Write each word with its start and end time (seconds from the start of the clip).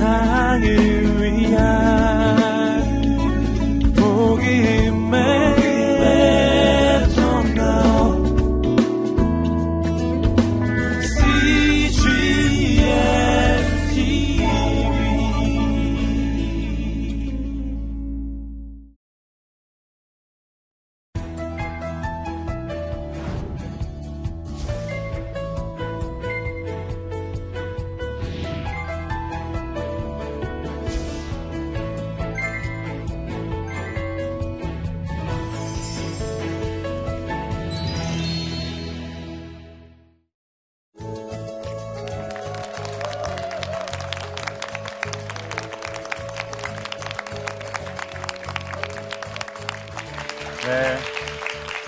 세상을 0.00 0.89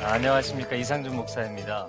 안녕하십니까. 0.00 0.76
이상준 0.76 1.14
목사입니다. 1.14 1.88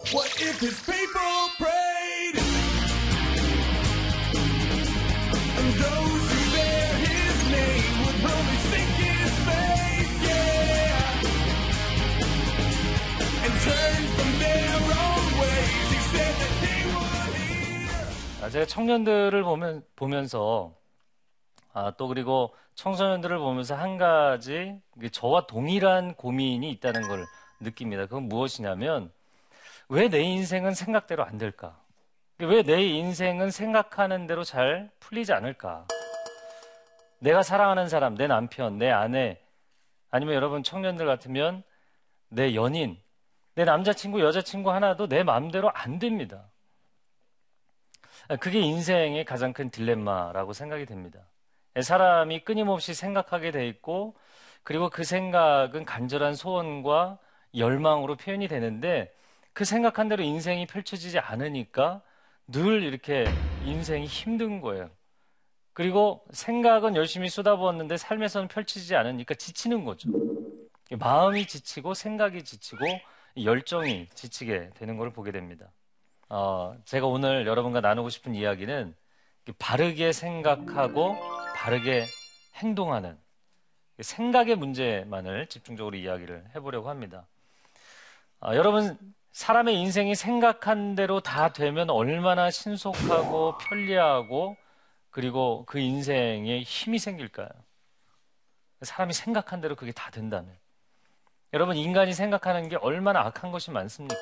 아, 18.42 18.50
제가 18.50 18.66
청년들을 18.66 19.44
보면, 19.44 19.84
보면서 19.96 20.76
아, 21.74 21.92
또 21.98 22.08
그리고 22.08 22.56
청소년들을 22.76 23.38
보면서 23.40 23.76
한 23.76 23.98
가지 23.98 24.80
저와 25.12 25.48
동일한 25.48 26.14
고민이 26.16 26.70
있다는 26.72 27.08
걸 27.08 27.26
느낍니다. 27.60 28.06
그건 28.06 28.24
무엇이냐면 28.24 29.12
왜 29.90 30.08
내 30.08 30.22
인생은 30.22 30.74
생각대로 30.74 31.24
안 31.26 31.38
될까? 31.38 31.80
왜 32.40 32.64
내 32.64 32.84
인생은 32.84 33.52
생각하는 33.52 34.28
대로 34.28 34.44
잘 34.44 34.92
풀리지 35.00 35.34
않을까? 35.34 35.88
내가 37.20 37.42
사랑하는 37.42 37.88
사람, 37.88 38.16
내 38.16 38.28
남편, 38.28 38.78
내 38.78 38.90
아내, 38.92 39.40
아니면 40.12 40.36
여러분 40.36 40.62
청년들 40.62 41.06
같으면 41.06 41.64
내 42.30 42.54
연인, 42.54 43.00
내 43.56 43.64
남자친구, 43.66 44.22
여자친구 44.22 44.72
하나도 44.72 45.08
내 45.08 45.24
마음대로 45.24 45.72
안 45.72 46.00
됩니다. 46.00 46.50
그게 48.40 48.60
인생의 48.60 49.26
가장 49.26 49.54
큰 49.54 49.70
딜레마라고 49.70 50.54
생각이 50.54 50.86
됩니다. 50.86 51.20
사람이 51.82 52.44
끊임없이 52.44 52.94
생각하게 52.94 53.52
돼 53.52 53.68
있고, 53.68 54.16
그리고 54.64 54.90
그 54.90 55.04
생각은 55.04 55.86
간절한 55.86 56.36
소원과 56.36 57.20
열망으로 57.56 58.16
표현이 58.16 58.48
되는데 58.48 59.14
그 59.54 59.66
생각한 59.66 60.10
대로 60.10 60.24
인생이 60.24 60.66
펼쳐지지 60.66 61.20
않으니까 61.20 62.02
늘 62.48 62.84
이렇게 62.84 63.26
인생이 63.66 64.06
힘든 64.06 64.62
거예요. 64.62 64.90
그리고 65.74 66.24
생각은 66.32 66.96
열심히 66.96 67.30
쏟아부었는데 67.30 67.98
삶에서는 67.98 68.48
펼치지 68.48 68.96
않으니까 68.96 69.34
지치는 69.36 69.86
거죠. 69.86 70.10
마음이 70.92 71.48
지치고 71.48 71.94
생각이 71.94 72.44
지치고 72.44 72.86
열정이 73.44 74.08
지치게 74.14 74.72
되는 74.76 74.98
걸 74.98 75.12
보게 75.12 75.32
됩니다. 75.32 75.72
어, 76.30 76.76
제가 76.86 77.08
오늘 77.08 77.48
여러분과 77.48 77.82
나누고 77.82 78.10
싶은 78.10 78.36
이야기는 78.36 78.96
바르게 79.58 80.12
생각하고 80.12 81.16
바르게 81.64 82.06
행동하는 82.56 83.18
생각의 84.02 84.58
문제만을 84.58 85.48
집중적으로 85.48 85.96
이야기를 85.96 86.50
해보려고 86.54 86.90
합니다. 86.90 87.26
어, 88.42 88.54
여러분 88.54 88.98
사람의 89.32 89.80
인생이 89.80 90.14
생각한 90.14 90.96
대로 90.96 91.22
다 91.22 91.54
되면 91.54 91.90
얼마나 91.90 92.52
신속하고 92.52 93.60
편리하고 93.60 94.58
그리고 95.10 95.64
그 95.66 95.80
인생에 95.80 96.64
힘이 96.64 97.00
생길까요? 97.00 97.48
사람이 98.82 99.14
생각한 99.14 99.62
대로 99.62 99.78
그게 99.78 99.94
다 99.94 100.12
된다면. 100.12 100.54
여러분, 101.54 101.78
인간이 101.78 102.14
생각하는 102.14 102.68
게 102.68 102.76
얼마나 102.76 103.22
악한 103.22 103.54
것이 103.54 103.72
많습니까? 103.72 104.18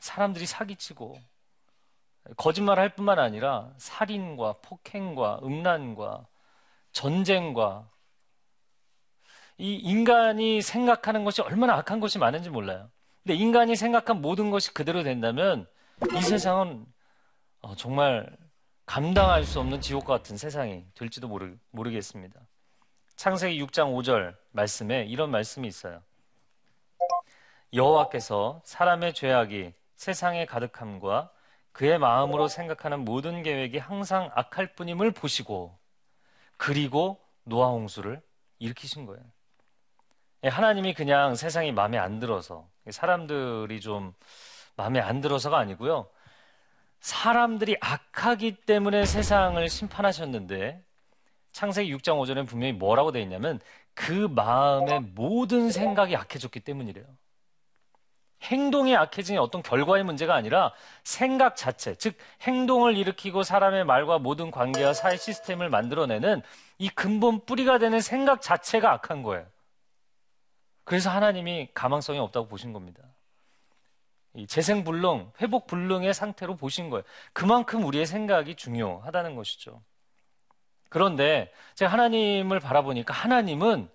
사람들이 0.00 0.46
사기치고, 0.46 1.20
거짓말 2.36 2.78
할 2.78 2.94
뿐만 2.94 3.18
아니라 3.18 3.72
살인과 3.76 4.54
폭행과 4.62 5.40
음란과 5.42 6.26
전쟁과 6.92 7.88
이 9.58 9.74
인간이 9.74 10.62
생각하는 10.62 11.24
것이 11.24 11.42
얼마나 11.42 11.74
악한 11.74 12.00
것이 12.00 12.18
많은지 12.18 12.50
몰라요. 12.50 12.90
근데 13.22 13.34
인간이 13.34 13.76
생각한 13.76 14.20
모든 14.20 14.50
것이 14.50 14.72
그대로 14.74 15.02
된다면 15.02 15.66
이 16.16 16.20
세상은 16.20 16.86
어, 17.60 17.74
정말 17.76 18.36
감당할 18.86 19.44
수 19.44 19.60
없는 19.60 19.80
지옥 19.80 20.04
같은 20.04 20.36
세상이 20.36 20.84
될지도 20.94 21.28
모르, 21.28 21.56
모르겠습니다. 21.70 22.40
창세기 23.16 23.62
6장 23.64 23.94
5절 23.94 24.36
말씀에 24.50 25.04
이런 25.04 25.30
말씀이 25.30 25.66
있어요. 25.66 26.02
여호와께서 27.72 28.60
사람의 28.64 29.14
죄악이 29.14 29.72
세상에 29.96 30.44
가득함과 30.46 31.30
그의 31.74 31.98
마음으로 31.98 32.46
생각하는 32.46 33.04
모든 33.04 33.42
계획이 33.42 33.78
항상 33.78 34.30
악할 34.36 34.74
뿐임을 34.76 35.10
보시고 35.10 35.76
그리고 36.56 37.20
노아 37.42 37.68
홍수를 37.68 38.22
일으키신 38.60 39.06
거예요. 39.06 39.20
예, 40.44 40.48
하나님이 40.48 40.94
그냥 40.94 41.34
세상이 41.34 41.72
마음에 41.72 41.98
안 41.98 42.20
들어서 42.20 42.70
사람들이 42.88 43.80
좀 43.80 44.14
마음에 44.76 45.00
안 45.00 45.20
들어서가 45.20 45.58
아니고요. 45.58 46.08
사람들이 47.00 47.76
악하기 47.80 48.64
때문에 48.66 49.04
세상을 49.04 49.68
심판하셨는데 49.68 50.80
창세기 51.50 51.92
6장 51.96 52.20
5절에 52.20 52.46
분명히 52.46 52.72
뭐라고 52.72 53.10
되어 53.10 53.20
있냐면 53.22 53.58
그 53.94 54.12
마음의 54.12 55.00
모든 55.14 55.70
생각이 55.70 56.14
악해졌기 56.14 56.60
때문이래요. 56.60 57.04
행동이 58.44 58.96
악해진 58.96 59.38
어떤 59.38 59.62
결과의 59.62 60.04
문제가 60.04 60.34
아니라 60.34 60.72
생각 61.02 61.56
자체, 61.56 61.94
즉 61.94 62.16
행동을 62.42 62.96
일으키고 62.96 63.42
사람의 63.42 63.84
말과 63.84 64.18
모든 64.18 64.50
관계와 64.50 64.92
사회 64.92 65.16
시스템을 65.16 65.68
만들어내는 65.70 66.42
이 66.78 66.88
근본 66.88 67.44
뿌리가 67.44 67.78
되는 67.78 68.00
생각 68.00 68.42
자체가 68.42 68.92
악한 68.92 69.22
거예요. 69.22 69.46
그래서 70.84 71.10
하나님이 71.10 71.70
가망성이 71.74 72.18
없다고 72.18 72.48
보신 72.48 72.72
겁니다. 72.72 73.02
재생 74.48 74.84
불능, 74.84 75.30
회복 75.40 75.66
불능의 75.66 76.12
상태로 76.12 76.56
보신 76.56 76.90
거예요. 76.90 77.04
그만큼 77.32 77.84
우리의 77.84 78.04
생각이 78.04 78.56
중요하다는 78.56 79.36
것이죠. 79.36 79.82
그런데 80.88 81.52
제가 81.74 81.92
하나님을 81.92 82.60
바라보니까 82.60 83.14
하나님은 83.14 83.88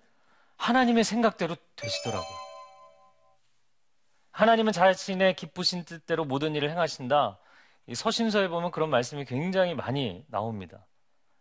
하나님의 0.56 1.04
생각대로 1.04 1.56
되시더라고요. 1.76 2.49
하나님은 4.32 4.72
자신의 4.72 5.34
기쁘신 5.34 5.84
뜻대로 5.84 6.24
모든 6.24 6.54
일을 6.54 6.70
행하신다. 6.70 7.38
서신서에 7.92 8.48
보면 8.48 8.70
그런 8.70 8.90
말씀이 8.90 9.24
굉장히 9.24 9.74
많이 9.74 10.24
나옵니다. 10.28 10.86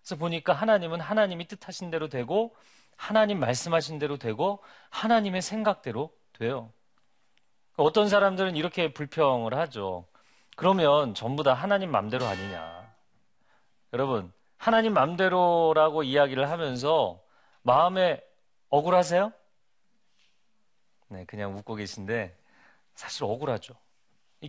그래서 0.01 0.15
보니까 0.15 0.53
하나님은 0.53 0.99
하나님이 0.99 1.47
뜻하신 1.47 1.91
대로 1.91 2.09
되고 2.09 2.55
하나님 2.95 3.39
말씀하신 3.39 3.99
대로 3.99 4.17
되고 4.17 4.63
하나님의 4.89 5.41
생각대로 5.41 6.11
돼요. 6.33 6.71
어떤 7.75 8.09
사람들은 8.09 8.55
이렇게 8.55 8.91
불평을 8.91 9.53
하죠. 9.53 10.07
그러면 10.57 11.13
전부 11.13 11.43
다 11.43 11.53
하나님 11.53 11.91
맘대로 11.91 12.25
아니냐. 12.25 12.93
여러분, 13.93 14.33
하나님 14.57 14.93
맘대로라고 14.93 16.03
이야기를 16.03 16.49
하면서 16.49 17.23
마음에 17.61 18.21
억울하세요? 18.69 19.31
네, 21.07 21.25
그냥 21.25 21.55
웃고 21.55 21.75
계신데 21.75 22.35
사실 22.99 23.23
억울하죠. 23.23 23.75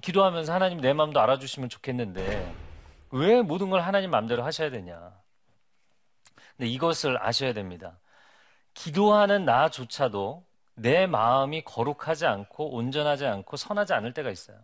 기도하면서 0.02 0.52
하나님 0.52 0.80
내 0.80 0.92
마음도 0.92 1.20
알아주시면 1.20 1.68
좋겠는데 1.68 2.52
왜 3.12 3.42
모든 3.42 3.70
걸 3.70 3.80
하나님 3.80 4.10
맘대로 4.10 4.42
하셔야 4.42 4.70
되냐. 4.70 5.12
근데 6.56 6.68
이것을 6.68 7.24
아셔야 7.24 7.52
됩니다. 7.52 8.00
기도하는 8.74 9.44
나조차도 9.44 10.44
내 10.74 11.06
마음이 11.06 11.62
거룩하지 11.62 12.26
않고 12.26 12.74
온전하지 12.74 13.24
않고 13.24 13.56
선하지 13.56 13.92
않을 13.92 14.14
때가 14.14 14.30
있어요. 14.30 14.58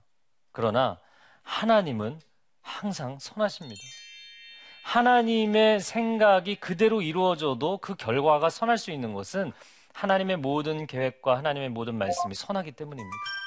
그러나 0.51 0.99
하나님은 1.45 2.21
항상 2.63 3.21
선하십니다. 3.21 3.81
하나님의 4.83 5.79
생각이 5.79 6.57
그대로 6.57 7.03
이루어져도 7.03 7.79
그 7.79 7.95
결과가 7.95 8.51
선할 8.51 8.79
수 8.79 8.91
있는 8.91 9.15
것은 9.15 9.53
하나님의 9.95 10.39
모든 10.39 10.89
계획과 10.89 11.37
하나님의 11.37 11.69
모든 11.69 11.95
말씀이 11.95 12.35
선하기 12.35 12.73
때문입니다. 12.73 13.46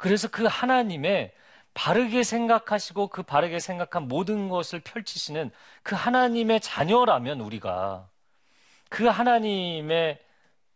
그래서 0.00 0.28
그 0.28 0.44
하나님의 0.46 1.30
바르게 1.74 2.22
생각하시고 2.22 3.08
그 3.08 3.22
바르게 3.22 3.58
생각한 3.58 4.08
모든 4.08 4.48
것을 4.48 4.80
펼치시는 4.80 5.50
그 5.82 5.94
하나님의 5.94 6.60
자녀라면 6.60 7.42
우리가 7.42 8.08
그 8.88 9.04
하나님의 9.04 10.18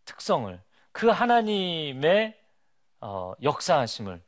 특성을 0.05 0.61
그 0.93 1.09
하나님의 1.09 2.39
어, 3.01 3.33
역사하심을 3.43 4.23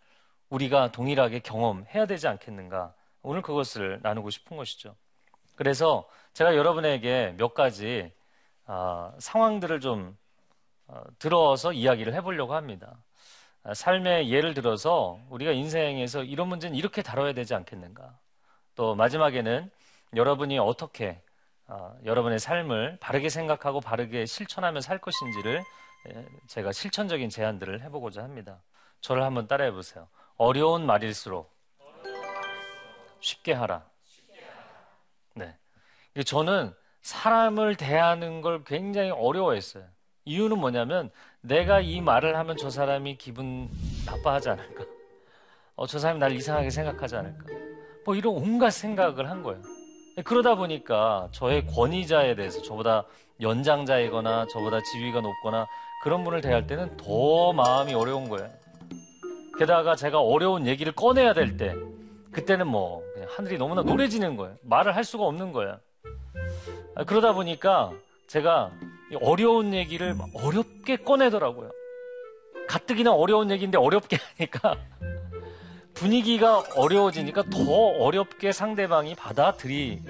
우리가 0.48 0.93
동일하게 0.93 1.40
경험해야 1.40 2.06
되지 2.06 2.26
않겠는가 2.28 2.94
오늘 3.20 3.43
그것을 3.43 4.00
나누고 4.02 4.31
싶은 4.31 4.56
것이죠. 4.56 4.96
그래서 5.56 6.08
제가 6.32 6.56
여러분에게 6.56 7.34
몇 7.37 7.52
가지 7.52 8.10
어, 8.64 9.14
상황들을 9.19 9.78
좀 9.81 10.16
어, 10.87 11.02
들어서 11.19 11.75
이야기를 11.75 12.14
해보려고 12.14 12.54
합니다. 12.54 12.96
아, 13.66 13.74
삶의 13.74 14.30
예를 14.30 14.54
들어서 14.54 15.18
우리가 15.28 15.50
인생에서 15.50 16.22
이런 16.22 16.48
문제는 16.48 16.76
이렇게 16.76 17.02
다뤄야 17.02 17.32
되지 17.32 17.52
않겠는가. 17.54 18.16
또 18.76 18.94
마지막에는 18.94 19.68
여러분이 20.14 20.56
어떻게 20.60 21.20
어, 21.66 21.98
여러분의 22.04 22.38
삶을 22.38 22.98
바르게 23.00 23.28
생각하고 23.28 23.80
바르게 23.80 24.24
실천하며 24.24 24.80
살 24.82 24.98
것인지를 24.98 25.64
예, 26.08 26.26
제가 26.46 26.70
실천적인 26.70 27.28
제안들을 27.28 27.82
해보고자 27.82 28.22
합니다. 28.22 28.62
저를 29.00 29.24
한번 29.24 29.48
따라해 29.48 29.72
보세요. 29.72 30.06
어려운 30.36 30.86
말일수록 30.86 31.52
쉽게 33.19 33.52
하라. 33.52 33.84
네. 35.34 35.58
저는 36.24 36.72
사람을 37.02 37.74
대하는 37.74 38.42
걸 38.42 38.62
굉장히 38.62 39.10
어려워했어요. 39.10 39.88
이유는 40.24 40.58
뭐냐면 40.58 41.10
내가 41.46 41.81
이 41.81 42.00
말을 42.00 42.37
하면 42.37 42.56
저 42.56 42.70
사람이 42.70 43.19
기분 43.19 43.69
나빠하지 44.04 44.50
않을까? 44.50 44.84
어, 45.76 45.87
저 45.87 45.98
사람이 45.98 46.19
날 46.19 46.32
이상하게 46.32 46.70
생각하지 46.70 47.16
않을까? 47.16 47.44
뭐 48.04 48.14
이런 48.16 48.34
온갖 48.34 48.70
생각을 48.70 49.31
한 49.31 49.43
거예요. 49.43 49.62
그러다 50.25 50.56
보니까 50.56 51.28
저의 51.32 51.66
권위자에 51.66 52.34
대해서 52.34 52.62
저보다 52.62 53.04
연장자이거나 53.40 54.46
저보다 54.50 54.81
지위가 54.82 55.20
높거나 55.20 55.66
그런 56.02 56.25
분을 56.25 56.40
대할 56.40 56.66
때는 56.66 56.96
더 56.96 57.52
마음이 57.52 57.94
어려운 57.94 58.28
거예요. 58.28 58.50
게다가 59.58 59.94
제가 59.94 60.20
어려운 60.20 60.66
얘기를 60.66 60.93
꺼내야 60.93 61.32
될 61.32 61.56
때, 61.56 61.75
그때는 62.32 62.66
뭐, 62.66 63.02
하늘이 63.28 63.56
너무나 63.56 63.82
노래지는 63.82 64.37
거예요. 64.37 64.56
말을 64.62 64.94
할 64.96 65.04
수가 65.04 65.25
없는 65.25 65.52
거예요. 65.52 65.78
아, 66.94 67.04
그러다 67.04 67.32
보니까 67.32 67.93
제가 68.26 68.70
어려운 69.20 69.73
얘기를 69.73 70.17
어렵게 70.35 70.97
꺼내더라고요. 70.97 71.70
가뜩이나 72.69 73.12
어려운 73.12 73.50
얘기인데 73.50 73.79
어렵게 73.79 74.19
하니까 74.37 74.76
분위기가 75.94 76.64
어려워지니까 76.75 77.44
더 77.44 77.58
어렵게 77.70 78.53
상대방이 78.53 79.14
받아들이는 79.14 80.03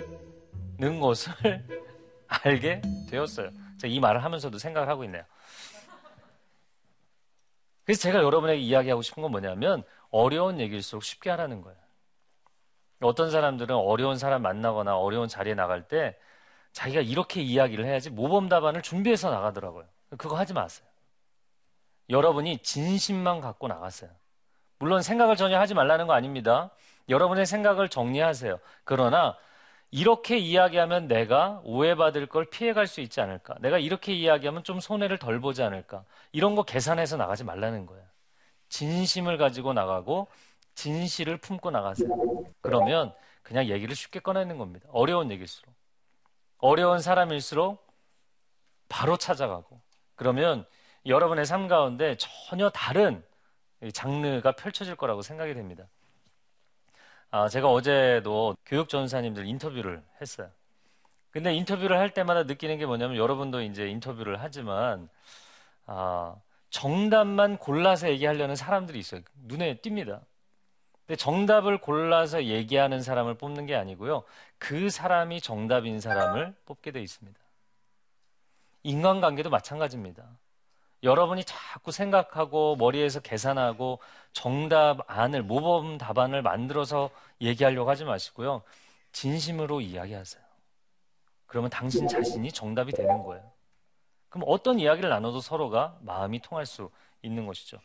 것을 1.01 1.33
알게 2.27 2.83
되었어요. 3.11 3.51
제가 3.79 3.93
이 3.93 4.01
말을 4.01 4.25
하면서도 4.25 4.59
생각을 4.59 4.89
하고 4.89 5.05
있네요. 5.05 5.23
그래서 7.85 8.01
제가 8.01 8.21
여러분에게 8.23 8.61
이야기하고 8.61 9.03
싶은 9.03 9.23
건 9.23 9.31
뭐냐면 9.31 9.85
어려운 10.11 10.59
얘기일수록 10.59 11.05
쉽게 11.05 11.31
하라는 11.31 11.61
거예요. 11.61 11.79
어떤 13.01 13.31
사람들은 13.31 13.77
어려운 13.77 14.19
사람 14.19 14.43
만나거나 14.43 14.97
어려운 14.99 15.29
자리에 15.29 15.55
나갈 15.55 15.87
때 15.87 16.17
자기가 16.76 17.00
이렇게 17.00 17.40
이야기를 17.40 17.87
해야지 17.87 18.11
모범 18.11 18.50
답안을 18.50 18.82
준비해서 18.82 19.31
나가더라고요. 19.31 19.87
그거 20.19 20.37
하지 20.37 20.52
마세요. 20.52 20.87
여러분이 22.11 22.58
진심만 22.58 23.40
갖고 23.40 23.67
나갔어요. 23.67 24.11
물론 24.78 25.00
생각을 25.00 25.37
전혀 25.37 25.58
하지 25.58 25.73
말라는 25.73 26.06
거 26.06 26.12
아닙니다. 26.12 26.70
여러분의 27.08 27.46
생각을 27.46 27.88
정리하세요. 27.88 28.61
그러나 28.84 29.38
이렇게 29.90 30.37
이야기하면 30.37 31.08
내가 31.08 31.62
오해받을 31.64 32.26
걸 32.26 32.44
피해갈 32.50 32.87
수 32.87 33.00
있지 33.00 33.23
않을까? 33.23 33.55
내가 33.61 33.78
이렇게 33.78 34.12
이야기하면 34.12 34.62
좀 34.62 34.78
손해를 34.78 35.17
덜 35.19 35.40
보지 35.40 35.62
않을까? 35.62 36.05
이런 36.32 36.55
거 36.56 36.62
계산해서 36.62 37.17
나가지 37.17 37.43
말라는 37.43 37.87
거예요. 37.87 38.05
진심을 38.69 39.38
가지고 39.38 39.73
나가고 39.73 40.28
진실을 40.75 41.38
품고 41.38 41.70
나가세요. 41.70 42.06
그러면 42.61 43.14
그냥 43.43 43.64
얘기를 43.64 43.96
쉽게 43.96 44.20
꺼내는 44.20 44.58
겁니다. 44.58 44.87
어려운 44.93 45.31
얘기일수록. 45.31 45.75
어려운 46.58 47.00
사람일수록 47.00 47.87
바로 48.88 49.17
찾아가고 49.17 49.81
그러면 50.14 50.67
여러분의 51.05 51.47
삶 51.47 51.69
가운데 51.69 52.17
전혀 52.19 52.70
다른 52.70 53.25
장르가 53.93 54.53
펼쳐질 54.53 54.97
거라고 54.97 55.23
생각이 55.23 55.55
됩니다. 55.55 55.87
아, 57.31 57.49
제가 57.49 57.70
어제도 57.70 58.56
교육 58.64 58.88
전사님들 58.88 59.47
인터뷰를 59.47 60.03
했어요. 60.20 60.50
근데 61.31 61.55
인터뷰를 61.55 61.99
할 61.99 62.11
때마다 62.14 62.44
느끼는 62.44 62.79
게 62.79 62.87
뭐냐면 62.87 63.17
여러분도 63.17 63.61
이제 63.62 63.88
인터뷰를 63.88 64.41
하지만 64.41 65.09
아, 65.85 66.35
정답만 66.70 67.59
골라서 67.59 68.09
얘기하려는 68.09 68.56
사람들이 68.56 68.99
있어요. 68.99 69.20
눈에 69.44 69.76
띕니다. 69.76 70.20
근데 71.06 71.17
정답을 71.17 71.79
골라서 71.79 72.44
얘기하는 72.44 73.00
사람을 73.00 73.35
뽑는 73.35 73.67
게 73.67 73.76
아니고요. 73.76 74.25
그 74.58 74.91
사람이 74.91 75.41
정답인 75.41 76.00
사람을 76.00 76.55
뽑게 76.64 76.91
돼 76.91 77.00
있습니다. 77.00 77.38
인간관계도 78.82 79.50
마찬가지입니다. 79.50 80.25
여러분이 81.03 81.44
자꾸 81.44 81.93
생각하고 81.93 82.75
머리에서 82.76 83.20
계산하고 83.20 84.00
정답 84.32 84.99
안을 85.06 85.43
모범 85.43 85.99
답안을 85.99 86.43
만들어서 86.43 87.11
얘기하려고 87.41 87.88
하지 87.88 88.05
마시고요. 88.05 88.62
진심으로 89.12 89.81
이야기하세요. 89.81 90.43
그러면 91.47 91.70
당신 91.70 92.09
자신이 92.09 92.50
정답이 92.50 92.93
되는 92.93 93.23
거예요. 93.23 93.49
그럼 94.29 94.44
어떤 94.49 94.81
이야기를 94.81 95.09
나눠도 95.09 95.41
서로가 95.41 95.97
마음이 96.00 96.41
통할 96.41 96.67
수 96.67 96.91
있는 97.23 97.47
것이죠. 97.47 97.79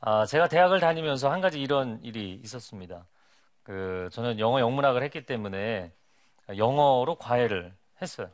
아, 0.00 0.24
제가 0.24 0.48
대학을 0.48 0.80
다니면서 0.80 1.30
한 1.30 1.42
가지 1.42 1.60
이런 1.60 2.02
일이 2.02 2.40
있었습니다. 2.42 3.06
그, 3.62 4.08
저는 4.12 4.38
영어 4.38 4.58
영문학을 4.60 5.02
했기 5.02 5.26
때문에 5.26 5.92
영어로 6.56 7.16
과외를 7.16 7.74
했어요. 8.00 8.30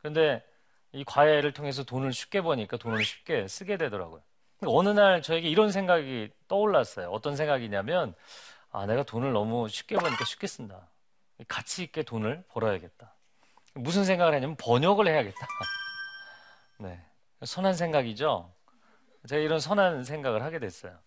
근데 0.00 0.44
이 0.92 1.04
과외를 1.04 1.52
통해서 1.52 1.82
돈을 1.82 2.12
쉽게 2.12 2.40
버니까 2.40 2.76
돈을 2.76 3.04
쉽게 3.04 3.48
쓰게 3.48 3.76
되더라고요. 3.76 4.22
어느 4.66 4.88
날 4.90 5.20
저에게 5.20 5.48
이런 5.48 5.72
생각이 5.72 6.30
떠올랐어요. 6.46 7.10
어떤 7.10 7.34
생각이냐면, 7.34 8.14
아, 8.70 8.86
내가 8.86 9.02
돈을 9.02 9.32
너무 9.32 9.68
쉽게 9.68 9.96
버니까 9.96 10.24
쉽게 10.24 10.46
쓴다. 10.46 10.88
가치 11.48 11.82
있게 11.82 12.04
돈을 12.04 12.44
벌어야겠다. 12.48 13.12
무슨 13.74 14.04
생각을 14.04 14.34
했냐면 14.34 14.56
번역을 14.56 15.08
해야겠다. 15.08 15.46
네. 16.78 17.00
선한 17.44 17.74
생각이죠? 17.74 18.52
제가 19.28 19.42
이런 19.42 19.60
선한 19.60 20.04
생각을 20.04 20.42
하게 20.42 20.58
됐어요. 20.58 20.98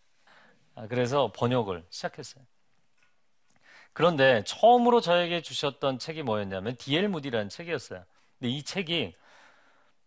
아, 0.76 0.88
그래서 0.88 1.32
번역을 1.36 1.86
시작했어요. 1.90 2.44
그런데 3.94 4.44
처음으로 4.46 5.02
저에게 5.02 5.42
주셨던 5.42 6.00
책이 6.00 6.24
뭐였냐면 6.24 6.76
디엘 6.78 7.10
무디라는 7.10 7.50
책이었어요. 7.50 8.04
근데 8.40 8.50
이 8.50 8.64
책이 8.64 9.16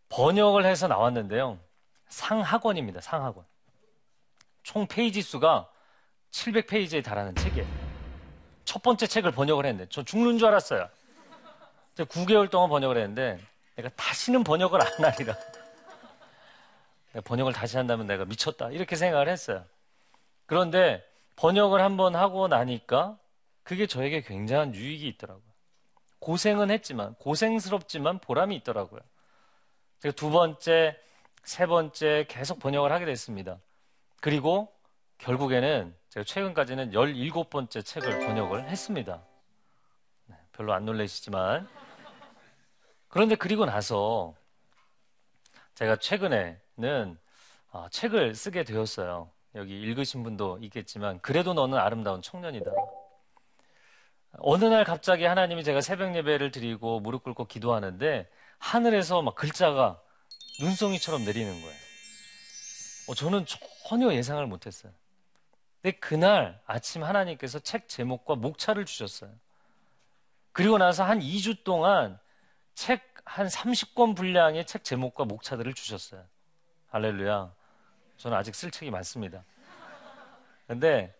번역을 0.09 0.65
해서 0.65 0.89
나왔는데요. 0.89 1.59
상학원입니다. 2.09 3.01
상학원. 3.01 3.45
총 4.63 4.87
페이지 4.87 5.21
수가 5.21 5.69
700페이지에 6.31 7.05
달하는 7.05 7.35
책이에요. 7.35 7.67
첫 8.65 8.83
번째 8.83 9.07
책을 9.07 9.31
번역을 9.33 9.67
했는데 9.67 9.89
저 9.91 10.03
죽는 10.03 10.39
줄 10.39 10.49
알았어요. 10.49 10.89
9개월 11.97 12.51
동안 12.51 12.71
번역을 12.71 12.97
했는데 12.97 13.39
내가 13.77 13.91
다시는 13.91 14.43
번역을 14.43 14.81
안 14.81 15.05
하리라. 15.05 15.37
번역을 17.25 17.53
다시 17.53 17.77
한다면 17.77 18.07
내가 18.07 18.25
미쳤다. 18.25 18.71
이렇게 18.71 18.97
생각을 18.97 19.29
했어요. 19.29 19.65
그런데 20.47 21.05
번역을 21.37 21.81
한번 21.81 22.15
하고 22.15 22.49
나니까 22.49 23.19
그게 23.63 23.87
저에게 23.87 24.21
굉장한 24.21 24.75
유익이 24.75 25.07
있더라고요. 25.09 25.45
고생은 26.19 26.71
했지만, 26.71 27.15
고생스럽지만 27.17 28.19
보람이 28.19 28.57
있더라고요. 28.57 29.01
제가 30.01 30.15
두 30.15 30.31
번째, 30.31 30.99
세 31.43 31.67
번째 31.67 32.27
계속 32.29 32.59
번역을 32.59 32.93
하게 32.93 33.05
됐습니다. 33.05 33.59
그리고 34.21 34.73
결국에는 35.19 35.95
제가 36.09 36.25
최근까지는 36.25 36.93
17번째 36.93 37.85
책을 37.85 38.21
번역을 38.21 38.69
했습니다. 38.69 39.23
네, 40.27 40.37
별로 40.53 40.73
안 40.73 40.85
놀라시지만. 40.85 41.69
그런데 43.09 43.35
그리고 43.35 43.65
나서 43.65 44.35
제가 45.75 45.97
최근에는 45.97 47.19
아, 47.73 47.89
책을 47.91 48.35
쓰게 48.35 48.65
되었어요. 48.65 49.31
여기 49.55 49.81
읽으신 49.81 50.23
분도 50.23 50.59
있겠지만 50.63 51.21
그래도 51.21 51.55
너는 51.55 51.79
아름다운 51.79 52.23
청년이다. 52.23 52.71
어느 54.39 54.65
날 54.65 54.85
갑자기 54.85 55.25
하나님이 55.25 55.63
제가 55.63 55.81
새벽 55.81 56.15
예배를 56.17 56.51
드리고 56.51 57.01
무릎 57.01 57.23
꿇고 57.23 57.47
기도하는데 57.47 58.29
하늘에서 58.59 59.23
막 59.23 59.35
글자가 59.35 60.01
눈송이처럼 60.61 61.25
내리는 61.25 61.53
거예요. 61.53 61.77
어, 63.09 63.15
저는 63.15 63.45
전혀 63.89 64.13
예상을 64.13 64.45
못했어요. 64.47 64.93
근데 65.83 65.97
그날 65.99 66.61
아침 66.67 67.05
하나님께서 67.05 67.59
책 67.61 67.89
제목과 67.89 68.35
목차를 68.35 68.87
주셨어요. 68.87 69.31
그리고 70.53 70.79
나서 70.79 71.05
한 71.05 71.21
2주 71.21 71.65
동안 71.65 72.19
책 72.75 73.15
한 73.25 73.47
30권 73.47 74.17
분량의 74.17 74.67
책 74.67 74.85
제목과 74.85 75.25
목차들을 75.25 75.73
주셨어요. 75.75 76.25
할렐루야. 76.89 77.53
저는 78.17 78.37
아직 78.37 78.55
쓸 78.55 78.71
책이 78.71 78.91
많습니다. 78.91 79.45
근데 80.67 81.15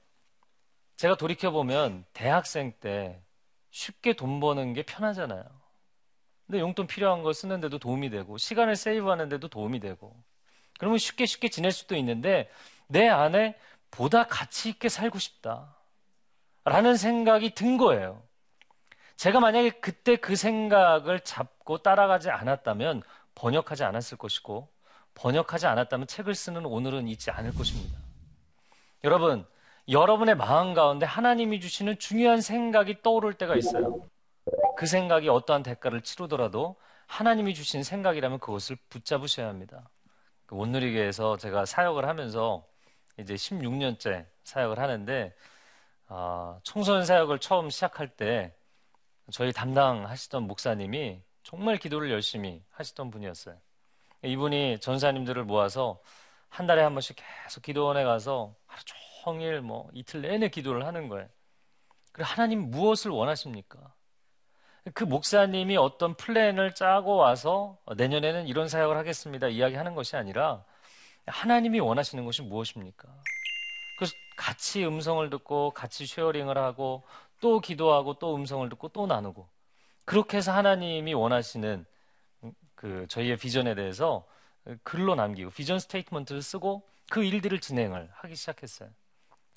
제가 0.97 1.17
돌이켜보면 1.17 2.05
대학생 2.13 2.73
때 2.81 3.21
쉽게 3.71 4.15
돈 4.15 4.41
버는 4.41 4.73
게 4.73 4.83
편하잖아요. 4.83 5.45
근데 6.47 6.61
용돈 6.61 6.87
필요한 6.87 7.23
거 7.23 7.33
쓰는데도 7.33 7.79
도움이 7.79 8.11
되고, 8.11 8.39
시간을 8.39 8.77
세이브하는데도 8.77 9.49
도움이 9.49 9.81
되고, 9.81 10.15
그러면 10.79 10.99
쉽게 10.99 11.27
쉽게 11.27 11.49
지낼 11.49 11.73
수도 11.73 11.97
있는데, 11.97 12.51
내 12.87 13.09
안에 13.09 13.59
보다 13.91 14.27
가치 14.27 14.69
있게 14.69 14.89
살고 14.89 15.19
싶다. 15.19 15.75
라는 16.65 16.97
생각이 16.97 17.55
든 17.55 17.77
거예요. 17.77 18.23
제가 19.17 19.41
만약에 19.41 19.71
그때 19.71 20.17
그 20.17 20.37
생각을 20.37 21.21
잡고 21.21 21.79
따라가지 21.79 22.31
않았다면 22.31 23.03
번역하지 23.35 23.85
않았을 23.85 24.19
것이고, 24.19 24.69
번역하지 25.15 25.67
않았다면 25.67 26.07
책을 26.07 26.35
쓰는 26.35 26.67
오늘은 26.67 27.09
있지 27.09 27.31
않을 27.31 27.55
것입니다. 27.55 27.99
여러분, 29.05 29.47
여러분의 29.89 30.35
마음 30.37 30.75
가운데 30.75 31.07
하나님이 31.07 31.61
주시는 31.61 31.99
중요한 31.99 32.41
생각이 32.41 33.03
떠오를 33.03 33.35
때가 33.35 33.55
있어요. 33.57 34.07
그 34.77 34.87
생각이 34.87 35.29
어떠한 35.29 35.63
대가를 35.63 36.01
치르더라도 36.01 36.77
하나님이 37.07 37.55
주신 37.55 37.83
생각이라면 37.83 38.39
그것을 38.39 38.77
붙잡으셔야 38.89 39.49
합니다. 39.49 39.89
그 40.47 40.57
온누리교에서 40.57 41.37
제가 41.37 41.65
사역을 41.65 42.07
하면서 42.07 42.67
이제 43.19 43.35
16년째 43.35 44.27
사역을 44.45 44.79
하는데 44.79 45.35
아, 46.07 46.59
청소년 46.63 47.05
사역을 47.05 47.39
처음 47.39 47.71
시작할 47.71 48.09
때 48.09 48.55
저희 49.31 49.53
담당하시던 49.53 50.43
목사님이 50.43 51.23
정말 51.43 51.77
기도를 51.77 52.11
열심히 52.11 52.63
하시던 52.71 53.11
분이었어요. 53.11 53.57
이분이 54.25 54.81
전사님들을 54.81 55.45
모아서 55.45 56.01
한 56.49 56.67
달에 56.67 56.83
한 56.83 56.95
번씩 56.95 57.17
계속 57.45 57.63
기도원에 57.63 58.05
가서 58.05 58.55
하루 58.67 58.83
종일 59.25 59.61
뭐 59.61 59.89
이틀 59.93 60.23
내내 60.23 60.49
기도를 60.49 60.87
하는 60.87 61.09
거예요. 61.09 61.29
그리고 62.13 62.29
하나님 62.29 62.71
무엇을 62.71 63.11
원하십니까? 63.11 63.93
그 64.93 65.05
목사님이 65.05 65.77
어떤 65.77 66.15
플랜을 66.15 66.75
짜고 66.75 67.17
와서 67.17 67.79
내년에는 67.97 68.47
이런 68.47 68.69
사역을 68.69 68.97
하겠습니다. 68.97 69.49
이야기하는 69.49 69.95
것이 69.95 70.17
아니라 70.17 70.65
하나님이 71.27 71.81
원하시는 71.81 72.25
것이 72.25 72.43
무엇입니까? 72.43 73.09
그래서 73.99 74.15
같이 74.37 74.85
음성을 74.85 75.29
듣고 75.31 75.71
같이 75.71 76.07
sharing을 76.07 76.59
하고 76.59 77.05
또 77.41 77.61
기도하고 77.61 78.15
또 78.15 78.35
음성을 78.37 78.69
듣고 78.69 78.89
또 78.89 79.07
나누고 79.07 79.49
그렇게 80.05 80.37
해서 80.37 80.53
하나님이 80.53 81.15
원하시는 81.15 81.87
그 82.85 83.07
저희의 83.09 83.39
비전에 83.39 83.75
대해서 83.75 84.27
글로 84.83 85.15
남기고 85.15 85.53
vision 85.53 85.79
statement를 85.79 86.43
쓰고 86.43 86.87
그 87.09 87.25
일들을 87.25 87.59
진행을 87.59 88.11
하기 88.13 88.37
시작했어요. 88.37 88.91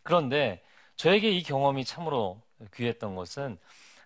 그런데 0.03 0.63
저에게 0.95 1.29
이 1.31 1.43
경험이 1.43 1.83
참으로 1.83 2.41
귀했던 2.73 3.15
것은 3.15 3.57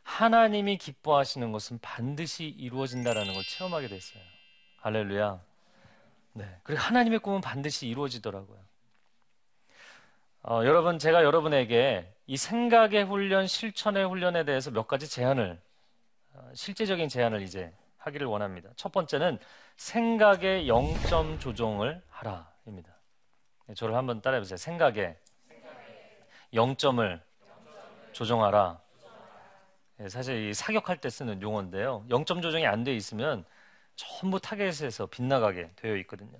하나님이 0.01 0.80
기뻐하시는 0.80 1.51
것은 1.51 1.78
반드시 1.84 2.46
이루어진다라는 2.46 3.36
걸 3.36 3.44
체험하게 3.44 3.90
됐어요. 3.90 4.24
할렐루야. 4.78 5.40
네. 6.34 6.58
그리고 6.63 6.82
하나님의 6.82 7.20
꿈은 7.20 7.42
반드시 7.42 7.88
이루어지더라고요. 7.88 8.58
어, 10.42 10.62
여러분, 10.66 10.98
제가 10.98 11.24
여러분에게 11.24 12.12
이 12.25 12.38
생각의 12.38 13.04
훈련, 13.04 13.46
실천의 13.46 14.04
훈련에 14.10 14.46
대해서 14.46 14.72
몇 14.72 14.88
가지 14.88 15.08
제안을, 15.08 15.62
어, 16.34 16.51
실제적인 16.56 17.08
제안을 17.08 17.44
이제 17.44 17.72
하기를 18.01 18.27
원합니다. 18.27 18.70
첫 18.75 18.91
번째는 18.91 19.39
생각의 19.77 20.67
0점 20.67 21.39
조정을 21.39 22.01
하라입니다. 22.10 22.91
네, 23.67 23.74
저를 23.75 23.96
한번 23.96 24.22
따라해 24.22 24.39
보세요. 24.41 24.58
생각의 24.58 25.17
0점을 26.53 27.22
조정하라. 28.12 28.81
네, 29.98 30.10
사실 30.10 30.50
이 30.50 30.53
사격할 30.53 30.98
때 30.98 31.10
쓰는 31.10 31.41
용어인데요. 31.41 32.05
0점 32.10 32.41
조정이 32.41 32.65
안 32.65 32.84
돼 32.84 32.93
있으면 32.96 33.46
전부 33.96 34.39
타겟에서 34.39 35.05
빗나가게 35.05 35.72
되어 35.75 35.96
있거든요. 35.98 36.39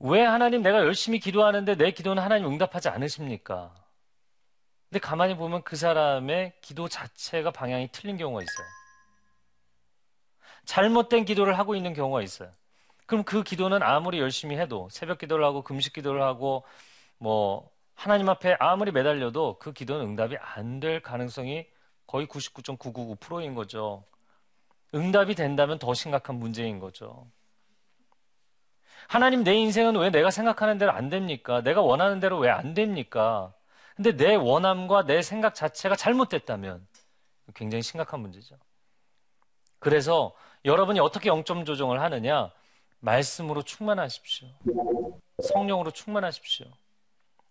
왜 0.00 0.22
하나님 0.24 0.62
내가 0.62 0.78
열심히 0.78 1.18
기도하는데 1.18 1.74
내 1.76 1.90
기도는 1.90 2.22
하나님 2.22 2.46
응답하지 2.46 2.88
않으십니까? 2.88 3.74
근데 4.88 5.00
가만히 5.00 5.36
보면 5.36 5.62
그 5.64 5.76
사람의 5.76 6.54
기도 6.62 6.88
자체가 6.88 7.50
방향이 7.50 7.88
틀린 7.92 8.16
경우가 8.16 8.40
있어요. 8.42 8.66
잘못된 10.68 11.24
기도를 11.24 11.58
하고 11.58 11.74
있는 11.74 11.94
경우가 11.94 12.20
있어요. 12.22 12.50
그럼 13.06 13.24
그 13.24 13.42
기도는 13.42 13.82
아무리 13.82 14.18
열심히 14.20 14.58
해도 14.58 14.88
새벽 14.90 15.18
기도를 15.18 15.42
하고 15.44 15.62
금식 15.62 15.94
기도를 15.94 16.22
하고 16.22 16.64
뭐 17.18 17.70
하나님 17.94 18.28
앞에 18.28 18.56
아무리 18.60 18.92
매달려도 18.92 19.58
그 19.60 19.72
기도는 19.72 20.04
응답이 20.06 20.36
안 20.38 20.78
될 20.80 21.00
가능성이 21.00 21.66
거의 22.06 22.26
99.999%인 22.26 23.54
거죠. 23.54 24.04
응답이 24.94 25.34
된다면 25.34 25.78
더 25.78 25.94
심각한 25.94 26.36
문제인 26.36 26.80
거죠. 26.80 27.26
하나님 29.08 29.42
내 29.44 29.54
인생은 29.54 29.96
왜 29.96 30.10
내가 30.10 30.30
생각하는 30.30 30.76
대로 30.78 30.92
안 30.92 31.08
됩니까? 31.08 31.62
내가 31.62 31.80
원하는 31.80 32.20
대로 32.20 32.38
왜 32.38 32.50
안 32.50 32.74
됩니까? 32.74 33.54
근데 33.96 34.16
내 34.16 34.34
원함과 34.34 35.04
내 35.06 35.22
생각 35.22 35.54
자체가 35.54 35.96
잘못됐다면 35.96 36.86
굉장히 37.54 37.82
심각한 37.82 38.20
문제죠. 38.20 38.56
그래서 39.78 40.34
여러분이 40.68 41.00
어떻게 41.00 41.30
영점 41.30 41.64
조정을 41.64 42.00
하느냐? 42.02 42.50
말씀으로 43.00 43.62
충만하십시오. 43.62 44.48
성령으로 45.42 45.90
충만하십시오. 45.92 46.66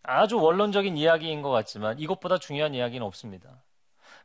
아주 0.04 0.38
원론적인 0.38 0.96
이야기인 0.98 1.42
것 1.42 1.50
같지만 1.50 1.98
이것보다 1.98 2.38
중요한 2.38 2.76
이야기는 2.76 3.06
없습니다. 3.08 3.64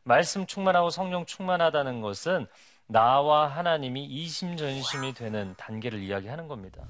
말씀 0.03 0.45
충만하고 0.45 0.91
성령 0.91 1.25
충만하다는 1.25 2.01
것은 2.01 2.45
나와 2.85 3.47
하나님이 3.47 4.05
이심전심이 4.05 5.15
되는 5.15 5.55
단계를 5.57 5.99
이야기하는 5.99 6.47
겁니다. 6.47 6.87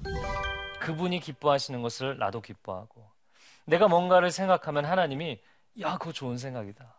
그분이 0.80 1.20
기뻐하시는 1.20 1.80
것을 1.80 2.18
나도 2.18 2.42
기뻐하고 2.42 3.08
내가 3.64 3.88
뭔가를 3.88 4.30
생각하면 4.30 4.84
하나님이 4.84 5.40
야, 5.80 5.96
그거 5.96 6.12
좋은 6.12 6.36
생각이다. 6.36 6.94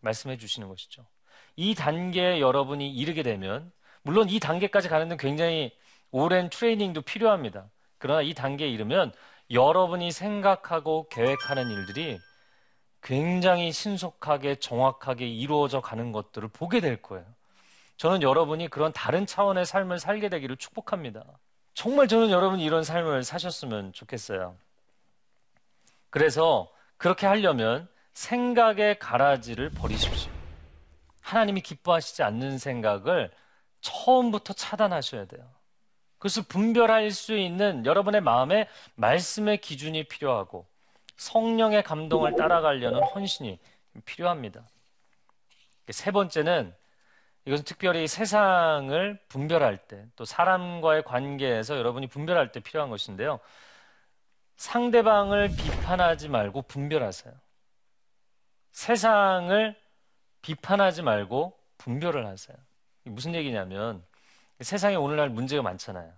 말씀해 0.00 0.36
주시는 0.36 0.68
것이죠. 0.68 1.06
이 1.54 1.76
단계에 1.76 2.40
여러분이 2.40 2.90
이르게 2.90 3.22
되면 3.22 3.70
물론 4.08 4.30
이 4.30 4.40
단계까지 4.40 4.88
가는 4.88 5.04
데는 5.04 5.18
굉장히 5.18 5.70
오랜 6.12 6.48
트레이닝도 6.48 7.02
필요합니다. 7.02 7.66
그러나 7.98 8.22
이 8.22 8.32
단계에 8.32 8.66
이르면 8.66 9.12
여러분이 9.50 10.12
생각하고 10.12 11.10
계획하는 11.10 11.70
일들이 11.70 12.18
굉장히 13.02 13.70
신속하게 13.70 14.54
정확하게 14.60 15.28
이루어져 15.28 15.82
가는 15.82 16.10
것들을 16.10 16.48
보게 16.48 16.80
될 16.80 17.02
거예요. 17.02 17.26
저는 17.98 18.22
여러분이 18.22 18.68
그런 18.68 18.94
다른 18.94 19.26
차원의 19.26 19.66
삶을 19.66 19.98
살게 19.98 20.30
되기를 20.30 20.56
축복합니다. 20.56 21.22
정말 21.74 22.08
저는 22.08 22.30
여러분이 22.30 22.64
이런 22.64 22.84
삶을 22.84 23.24
사셨으면 23.24 23.92
좋겠어요. 23.92 24.56
그래서 26.08 26.72
그렇게 26.96 27.26
하려면 27.26 27.86
생각의 28.14 29.00
가라지를 29.00 29.68
버리십시오. 29.68 30.32
하나님이 31.20 31.60
기뻐하시지 31.60 32.22
않는 32.22 32.56
생각을 32.56 33.30
처음부터 33.80 34.52
차단하셔야 34.52 35.26
돼요. 35.26 35.48
그것을 36.18 36.42
분별할 36.44 37.10
수 37.10 37.36
있는 37.36 37.86
여러분의 37.86 38.20
마음에 38.20 38.68
말씀의 38.96 39.58
기준이 39.58 40.04
필요하고 40.04 40.66
성령의 41.16 41.82
감동을 41.82 42.36
따라가려는 42.36 43.02
헌신이 43.02 43.58
필요합니다. 44.04 44.66
세 45.90 46.10
번째는 46.10 46.74
이것은 47.44 47.64
특별히 47.64 48.06
세상을 48.06 49.20
분별할 49.28 49.78
때, 49.78 50.04
또 50.16 50.24
사람과의 50.24 51.04
관계에서 51.04 51.78
여러분이 51.78 52.06
분별할 52.08 52.52
때 52.52 52.60
필요한 52.60 52.90
것인데요. 52.90 53.40
상대방을 54.56 55.48
비판하지 55.56 56.28
말고 56.28 56.62
분별하세요. 56.62 57.32
세상을 58.72 59.74
비판하지 60.42 61.02
말고 61.02 61.58
분별을 61.78 62.26
하세요. 62.26 62.56
무슨 63.08 63.34
얘기냐면 63.34 64.04
세상에 64.60 64.96
오늘날 64.96 65.28
문제가 65.28 65.62
많잖아요. 65.62 66.12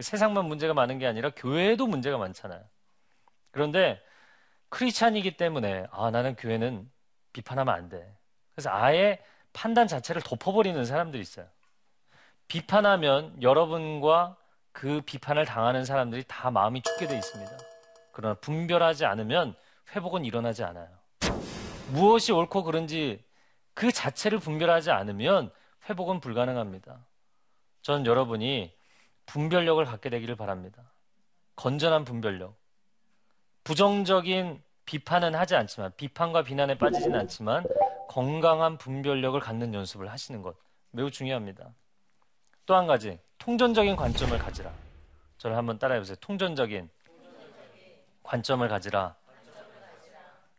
세상만 0.00 0.44
문제가 0.44 0.74
많은 0.74 0.98
게 0.98 1.06
아니라 1.06 1.30
교회에도 1.34 1.86
문제가 1.86 2.18
많잖아요. 2.18 2.62
그런데 3.50 4.00
크리스찬이기 4.68 5.36
때문에 5.36 5.86
아 5.90 6.10
나는 6.10 6.36
교회는 6.36 6.90
비판하면 7.32 7.74
안 7.74 7.88
돼. 7.88 8.16
그래서 8.54 8.70
아예 8.70 9.22
판단 9.52 9.86
자체를 9.88 10.22
덮어버리는 10.22 10.84
사람들이 10.84 11.22
있어요. 11.22 11.46
비판하면 12.48 13.42
여러분과 13.42 14.36
그 14.72 15.00
비판을 15.02 15.44
당하는 15.44 15.84
사람들이 15.84 16.24
다 16.26 16.50
마음이 16.50 16.82
죽게 16.82 17.06
돼 17.06 17.16
있습니다. 17.16 17.56
그러나 18.12 18.34
분별하지 18.34 19.04
않으면 19.04 19.54
회복은 19.94 20.24
일어나지 20.24 20.64
않아요. 20.64 20.88
무엇이 21.92 22.32
옳고 22.32 22.64
그른지 22.64 23.24
그 23.74 23.92
자체를 23.92 24.38
분별하지 24.38 24.90
않으면 24.90 25.50
회복은 25.88 26.20
불가능합니다. 26.20 27.06
전 27.82 28.04
여러분이 28.06 28.76
분별력을 29.26 29.84
갖게 29.84 30.10
되기를 30.10 30.36
바랍니다. 30.36 30.92
건전한 31.56 32.04
분별력. 32.04 32.56
부정적인 33.64 34.62
비판은 34.84 35.34
하지 35.34 35.54
않지만, 35.56 35.92
비판과 35.96 36.42
비난에 36.42 36.78
빠지진 36.78 37.14
않지만, 37.14 37.64
건강한 38.08 38.78
분별력을 38.78 39.38
갖는 39.40 39.74
연습을 39.74 40.10
하시는 40.10 40.40
것 40.40 40.56
매우 40.90 41.10
중요합니다. 41.10 41.74
또 42.64 42.74
한 42.74 42.86
가지, 42.86 43.18
통전적인 43.38 43.96
관점을 43.96 44.36
가지라. 44.38 44.72
저를 45.38 45.56
한번 45.56 45.78
따라해 45.78 46.00
보세요. 46.00 46.16
통전적인 46.20 46.88
관점을 48.22 48.66
가지라. 48.68 49.16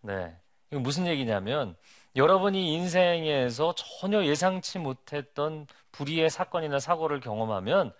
네. 0.01 0.35
이거 0.71 0.79
무슨 0.79 1.07
얘기냐면 1.07 1.75
여러분이 2.15 2.73
인생에서 2.73 3.73
전혀 3.75 4.23
예상치 4.25 4.79
못했던 4.79 5.67
불의의 5.91 6.29
사건이나 6.29 6.79
사고를 6.79 7.19
경험하면 7.19 7.93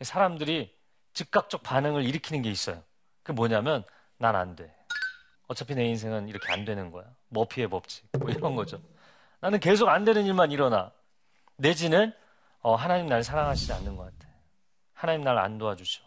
사람들이 0.00 0.74
즉각적 1.12 1.62
반응을 1.62 2.04
일으키는 2.04 2.42
게 2.42 2.50
있어요. 2.50 2.82
그 3.22 3.32
뭐냐면 3.32 3.84
난 4.16 4.34
안 4.36 4.56
돼. 4.56 4.74
어차피 5.46 5.74
내 5.74 5.84
인생은 5.86 6.28
이렇게 6.28 6.52
안 6.52 6.64
되는 6.64 6.90
거야. 6.90 7.04
머피의 7.28 7.68
법칙. 7.68 8.08
뭐 8.18 8.30
이런 8.30 8.54
거죠. 8.54 8.80
나는 9.40 9.58
계속 9.60 9.88
안 9.88 10.04
되는 10.04 10.24
일만 10.24 10.52
일어나. 10.52 10.92
내지는 11.56 12.12
어, 12.60 12.74
하나님 12.74 13.06
날 13.06 13.22
사랑하시지 13.24 13.72
않는 13.72 13.96
것 13.96 14.04
같아. 14.04 14.28
하나님 14.94 15.22
날 15.22 15.38
안 15.38 15.58
도와주셔. 15.58 16.02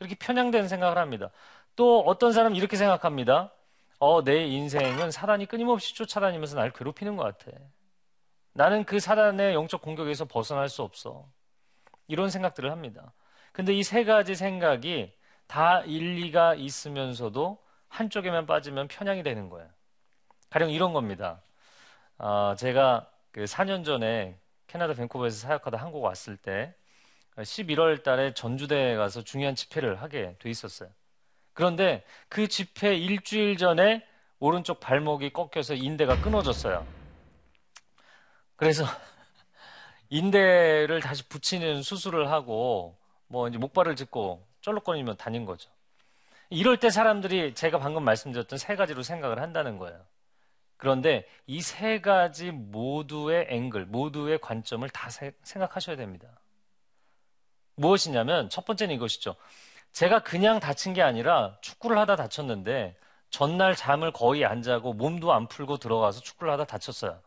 이렇게 0.00 0.14
편향된 0.16 0.68
생각을 0.68 0.98
합니다. 0.98 1.30
또 1.74 2.00
어떤 2.00 2.32
사람은 2.32 2.56
이렇게 2.56 2.76
생각합니다. 2.76 3.52
어, 3.98 4.22
내 4.22 4.44
인생은 4.46 5.10
사단이 5.10 5.46
끊임없이 5.46 5.94
쫓아다니면서 5.94 6.56
날 6.56 6.70
괴롭히는 6.72 7.16
것 7.16 7.24
같아. 7.38 7.56
나는 8.52 8.84
그 8.84 9.00
사단의 9.00 9.54
영적 9.54 9.82
공격에서 9.82 10.24
벗어날 10.26 10.68
수 10.68 10.82
없어. 10.82 11.28
이런 12.08 12.30
생각들을 12.30 12.70
합니다. 12.70 13.12
근데 13.52 13.72
이 13.74 13.82
세 13.82 14.04
가지 14.04 14.34
생각이 14.34 15.12
다 15.46 15.80
일리가 15.82 16.54
있으면서도 16.56 17.62
한쪽에만 17.88 18.46
빠지면 18.46 18.88
편향이 18.88 19.22
되는 19.22 19.48
거예요. 19.48 19.68
가령 20.50 20.70
이런 20.70 20.92
겁니다. 20.92 21.42
어, 22.18 22.54
제가 22.58 23.10
그 23.32 23.46
4년 23.46 23.84
전에 23.84 24.38
캐나다 24.66 24.94
밴쿠버에서 24.94 25.38
사역하다 25.38 25.78
한국 25.78 26.02
왔을 26.02 26.36
때 26.36 26.74
11월 27.38 28.02
달에 28.02 28.34
전주대에 28.34 28.96
가서 28.96 29.22
중요한 29.22 29.54
집회를 29.54 30.00
하게 30.02 30.36
돼 30.38 30.50
있었어요. 30.50 30.90
그런데 31.56 32.04
그 32.28 32.48
집회 32.48 32.94
일주일 32.94 33.56
전에 33.56 34.06
오른쪽 34.40 34.78
발목이 34.78 35.32
꺾여서 35.32 35.72
인대가 35.72 36.20
끊어졌어요. 36.20 36.86
그래서 38.56 38.84
인대를 40.10 41.00
다시 41.00 41.26
붙이는 41.26 41.82
수술을 41.82 42.30
하고 42.30 42.98
뭐 43.26 43.48
이제 43.48 43.56
목발을 43.56 43.96
짚고 43.96 44.46
쩔룩거리면 44.60 45.16
다닌 45.16 45.46
거죠. 45.46 45.70
이럴 46.50 46.76
때 46.78 46.90
사람들이 46.90 47.54
제가 47.54 47.78
방금 47.78 48.04
말씀드렸던 48.04 48.58
세 48.58 48.76
가지로 48.76 49.02
생각을 49.02 49.40
한다는 49.40 49.78
거예요. 49.78 50.04
그런데 50.76 51.26
이 51.46 51.62
세 51.62 52.02
가지 52.02 52.50
모두의 52.50 53.46
앵글, 53.48 53.86
모두의 53.86 54.40
관점을 54.40 54.86
다 54.90 55.08
생각하셔야 55.42 55.96
됩니다. 55.96 56.28
무엇이냐면 57.76 58.50
첫 58.50 58.66
번째는 58.66 58.94
이것이죠. 58.96 59.36
제가 59.96 60.18
그냥 60.18 60.60
다친 60.60 60.92
게 60.92 61.00
아니라 61.00 61.56
축구를 61.62 61.96
하다 61.96 62.16
다쳤는데 62.16 62.98
전날 63.30 63.74
잠을 63.74 64.12
거의 64.12 64.44
안 64.44 64.60
자고 64.60 64.92
몸도 64.92 65.32
안 65.32 65.48
풀고 65.48 65.78
들어가서 65.78 66.20
축구를 66.20 66.52
하다 66.52 66.66
다쳤어요. 66.66 67.18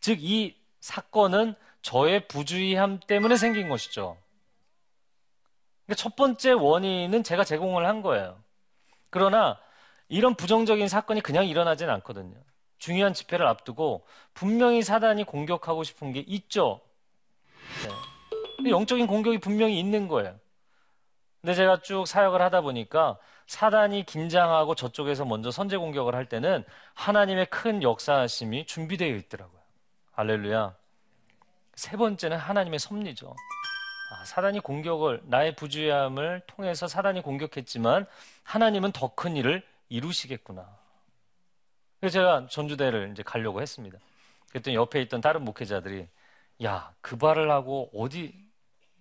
즉, 0.00 0.18
이 0.24 0.56
사건은 0.80 1.54
저의 1.80 2.26
부주의함 2.26 2.98
때문에 3.06 3.36
생긴 3.36 3.68
것이죠. 3.68 4.18
그러니까 5.86 6.02
첫 6.02 6.16
번째 6.16 6.50
원인은 6.50 7.22
제가 7.22 7.44
제공을 7.44 7.86
한 7.86 8.02
거예요. 8.02 8.42
그러나 9.10 9.56
이런 10.08 10.34
부정적인 10.34 10.88
사건이 10.88 11.20
그냥 11.20 11.46
일어나진 11.46 11.88
않거든요. 11.90 12.42
중요한 12.78 13.14
집회를 13.14 13.46
앞두고 13.46 14.04
분명히 14.34 14.82
사단이 14.82 15.22
공격하고 15.22 15.84
싶은 15.84 16.12
게 16.12 16.24
있죠. 16.26 16.80
네. 18.64 18.70
영적인 18.70 19.06
공격이 19.06 19.38
분명히 19.38 19.78
있는 19.78 20.08
거예요. 20.08 20.41
근데 21.42 21.54
제가 21.54 21.82
쭉 21.82 22.06
사역을 22.06 22.40
하다 22.40 22.60
보니까 22.60 23.18
사단이 23.48 24.04
긴장하고 24.06 24.76
저쪽에서 24.76 25.24
먼저 25.24 25.50
선제 25.50 25.76
공격을 25.76 26.14
할 26.14 26.28
때는 26.28 26.64
하나님의 26.94 27.46
큰 27.46 27.82
역사하심이 27.82 28.64
준비되어 28.66 29.16
있더라고요. 29.16 29.60
할렐루야. 30.12 30.74
세 31.74 31.96
번째는 31.96 32.36
하나님의 32.36 32.78
섭리죠. 32.78 33.34
아, 34.12 34.24
사단이 34.24 34.60
공격을 34.60 35.22
나의 35.24 35.56
부주의함을 35.56 36.42
통해서 36.46 36.86
사단이 36.86 37.22
공격했지만 37.22 38.06
하나님은 38.44 38.92
더 38.92 39.08
큰 39.16 39.36
일을 39.36 39.66
이루시겠구나. 39.88 40.64
그래서 41.98 42.12
제가 42.12 42.46
전주대를 42.48 43.10
이제 43.12 43.22
가려고 43.24 43.60
했습니다. 43.60 43.98
그랬더니 44.50 44.76
옆에 44.76 45.02
있던 45.02 45.20
다른 45.20 45.44
목회자들이 45.44 46.06
야, 46.64 46.94
그 47.00 47.16
발을 47.16 47.50
하고 47.50 47.90
어디 47.94 48.32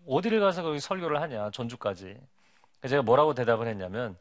어디를 0.08 0.40
가서 0.40 0.64
거기 0.64 0.80
설교를 0.80 1.22
하냐, 1.22 1.52
전주까지. 1.52 2.18
제가 2.88 3.02
뭐라고 3.04 3.34
대답을 3.34 3.68
했냐면, 3.68 4.18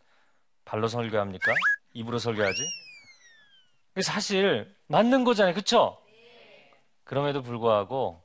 발로 0.65 0.89
설교합니까? 0.89 1.55
입으로 1.95 2.19
설교하지? 2.19 2.63
사실, 4.03 4.75
맞는 4.87 5.25
거잖아요. 5.25 5.55
그쵸? 5.55 5.99
그럼에도 7.05 7.43
불구하고, 7.43 8.23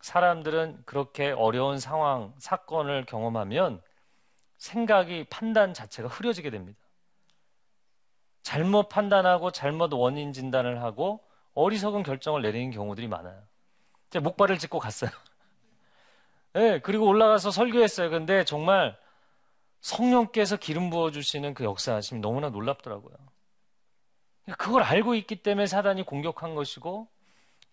사람들은 0.00 0.82
그렇게 0.86 1.30
어려운 1.30 1.78
상황, 1.78 2.34
사건을 2.38 3.04
경험하면 3.06 3.82
생각이, 4.58 5.24
판단 5.30 5.74
자체가 5.74 6.08
흐려지게 6.08 6.50
됩니다. 6.50 6.78
잘못 8.42 8.88
판단하고 8.88 9.50
잘못 9.50 9.92
원인 9.92 10.32
진단을 10.32 10.82
하고 10.82 11.22
어리석은 11.54 12.02
결정을 12.02 12.42
내리는 12.42 12.70
경우들이 12.70 13.08
많아요. 13.08 13.42
제가 14.10 14.22
목발을 14.22 14.58
짚고 14.58 14.78
갔어요. 14.78 15.10
네, 16.52 16.80
그리고 16.80 17.06
올라가서 17.06 17.50
설교했어요. 17.50 18.10
근데 18.10 18.44
정말 18.44 18.98
성령께서 19.80 20.56
기름 20.56 20.90
부어주시는 20.90 21.54
그 21.54 21.64
역사하심이 21.64 22.20
너무나 22.20 22.50
놀랍더라고요. 22.50 23.14
그걸 24.58 24.82
알고 24.82 25.14
있기 25.14 25.36
때문에 25.36 25.66
사단이 25.66 26.02
공격한 26.02 26.54
것이고, 26.54 27.08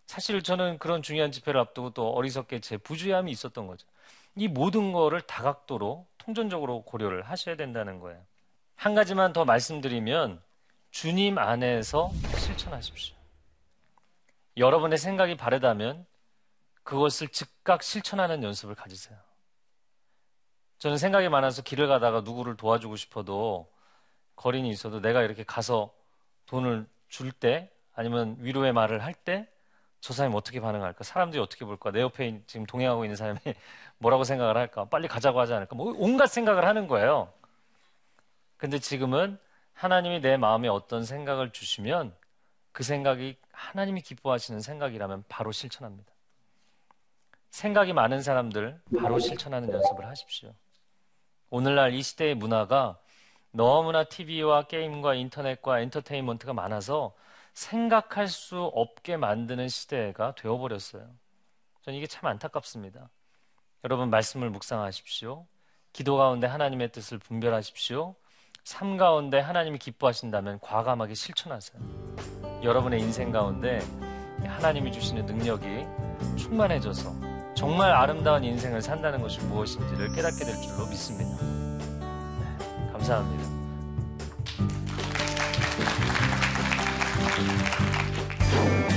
사실 0.06 0.42
저는 0.44 0.78
그런 0.78 1.02
중요한 1.02 1.32
집회를 1.32 1.60
앞두고 1.60 1.90
또 1.90 2.12
어리석게 2.12 2.62
제 2.62 2.78
부주의함이 2.78 3.32
있었던 3.32 3.68
거죠. 3.68 3.88
이 4.36 4.48
모든 4.48 4.94
거를 4.94 5.22
다각도로 5.22 6.06
통전적으로 6.20 6.84
고려를 6.84 7.24
하셔야 7.24 7.56
된다는 7.56 8.00
거예요. 8.00 8.22
한 8.76 8.94
가지만 8.94 9.34
더 9.34 9.44
말씀드리면, 9.44 10.42
주님 10.92 11.40
안에서 11.40 12.12
실천하십시오. 12.38 13.16
여러분의 14.56 14.98
생각이 14.98 15.36
바르다면 15.36 16.06
그것을 16.88 17.28
즉각 17.28 17.84
실천하는 17.84 18.44
연습을 18.44 18.74
가지세요. 18.74 19.18
저는 20.80 20.98
생각이 20.98 21.28
많아서 21.28 21.62
길을 21.62 21.88
가다가 21.90 22.22
누구를 22.22 22.56
도와주고 22.56 22.96
싶어도 22.96 23.70
거린이 24.38 24.70
있어도 24.70 25.02
내가 25.02 25.22
이렇게 25.22 25.44
가서 25.44 25.94
돈을 26.46 26.88
줄 27.10 27.34
때 27.34 27.70
아니면 27.94 28.38
위로의 28.40 28.72
말을 28.72 29.04
할 29.04 29.14
때 29.14 29.50
저 30.00 30.14
사람이 30.14 30.34
어떻게 30.36 30.62
반응할까? 30.62 31.04
사람들이 31.04 31.42
어떻게 31.42 31.66
볼까? 31.66 31.92
내 31.92 32.00
옆에 32.02 32.42
지금 32.48 32.66
동행하고 32.66 33.04
있는 33.04 33.18
사람이 33.18 33.40
뭐라고 33.98 34.24
생각을 34.24 34.56
할까? 34.56 34.86
빨리 34.86 35.08
가자고 35.10 35.40
하지 35.42 35.54
않을까? 35.54 35.76
뭐 35.76 35.94
온갖 35.98 36.28
생각을 36.28 36.64
하는 36.66 36.88
거예요. 36.88 37.34
근데 38.58 38.80
지금은 38.80 39.38
하나님이 39.74 40.22
내 40.22 40.38
마음에 40.38 40.70
어떤 40.70 41.04
생각을 41.04 41.52
주시면 41.52 42.16
그 42.72 42.84
생각이 42.84 43.38
하나님이 43.52 44.02
기뻐하시는 44.02 44.62
생각이라면 44.62 45.26
바로 45.28 45.52
실천합니다. 45.52 46.14
생각이 47.50 47.94
많은 47.94 48.22
사람들 48.22 48.82
바로 49.00 49.20
실천하는 49.20 49.72
연습을 49.72 50.06
하십시오. 50.06 50.54
오늘날 51.50 51.94
이 51.94 52.02
시대의 52.02 52.36
문화가 52.36 53.00
너무나 53.52 54.04
TV와 54.04 54.64
게임과 54.64 55.16
인터넷과 55.16 55.80
엔터테인먼트가 55.80 56.54
많아서 56.54 57.16
생각할 57.54 58.28
수 58.28 58.62
없게 58.62 59.18
만드는 59.18 59.68
시대가 59.68 60.36
되어버렸어요. 60.36 61.08
저는 61.82 61.98
이게 61.98 62.06
참 62.06 62.28
안타깝습니다. 62.28 63.10
여러분 63.84 64.10
말씀을 64.10 64.50
묵상하십시오. 64.50 65.48
기도 65.94 66.18
가운데 66.18 66.46
하나님의 66.46 66.92
뜻을 66.92 67.18
분별하십시오. 67.18 68.16
삶 68.64 68.98
가운데 68.98 69.40
하나님이 69.40 69.80
기뻐하신다면 69.80 70.60
과감하게 70.60 71.14
실천하세요. 71.14 71.82
여러분의 72.62 73.00
인생 73.00 73.32
가운데 73.32 73.80
하나님이 74.46 74.92
주시는 74.92 75.26
능력이 75.26 75.88
충만해져서 76.38 77.27
정말 77.58 77.92
아름다운 77.92 78.44
인생을 78.44 78.84
산다는 78.84 79.20
것이 79.20 79.40
무엇인지를 79.40 80.14
깨닫게 80.14 80.46
될 80.46 80.54
줄로 80.62 80.86
믿습니다. 80.86 81.44
네, 81.44 82.92
감사합니다. 82.92 83.44
내 88.90 88.97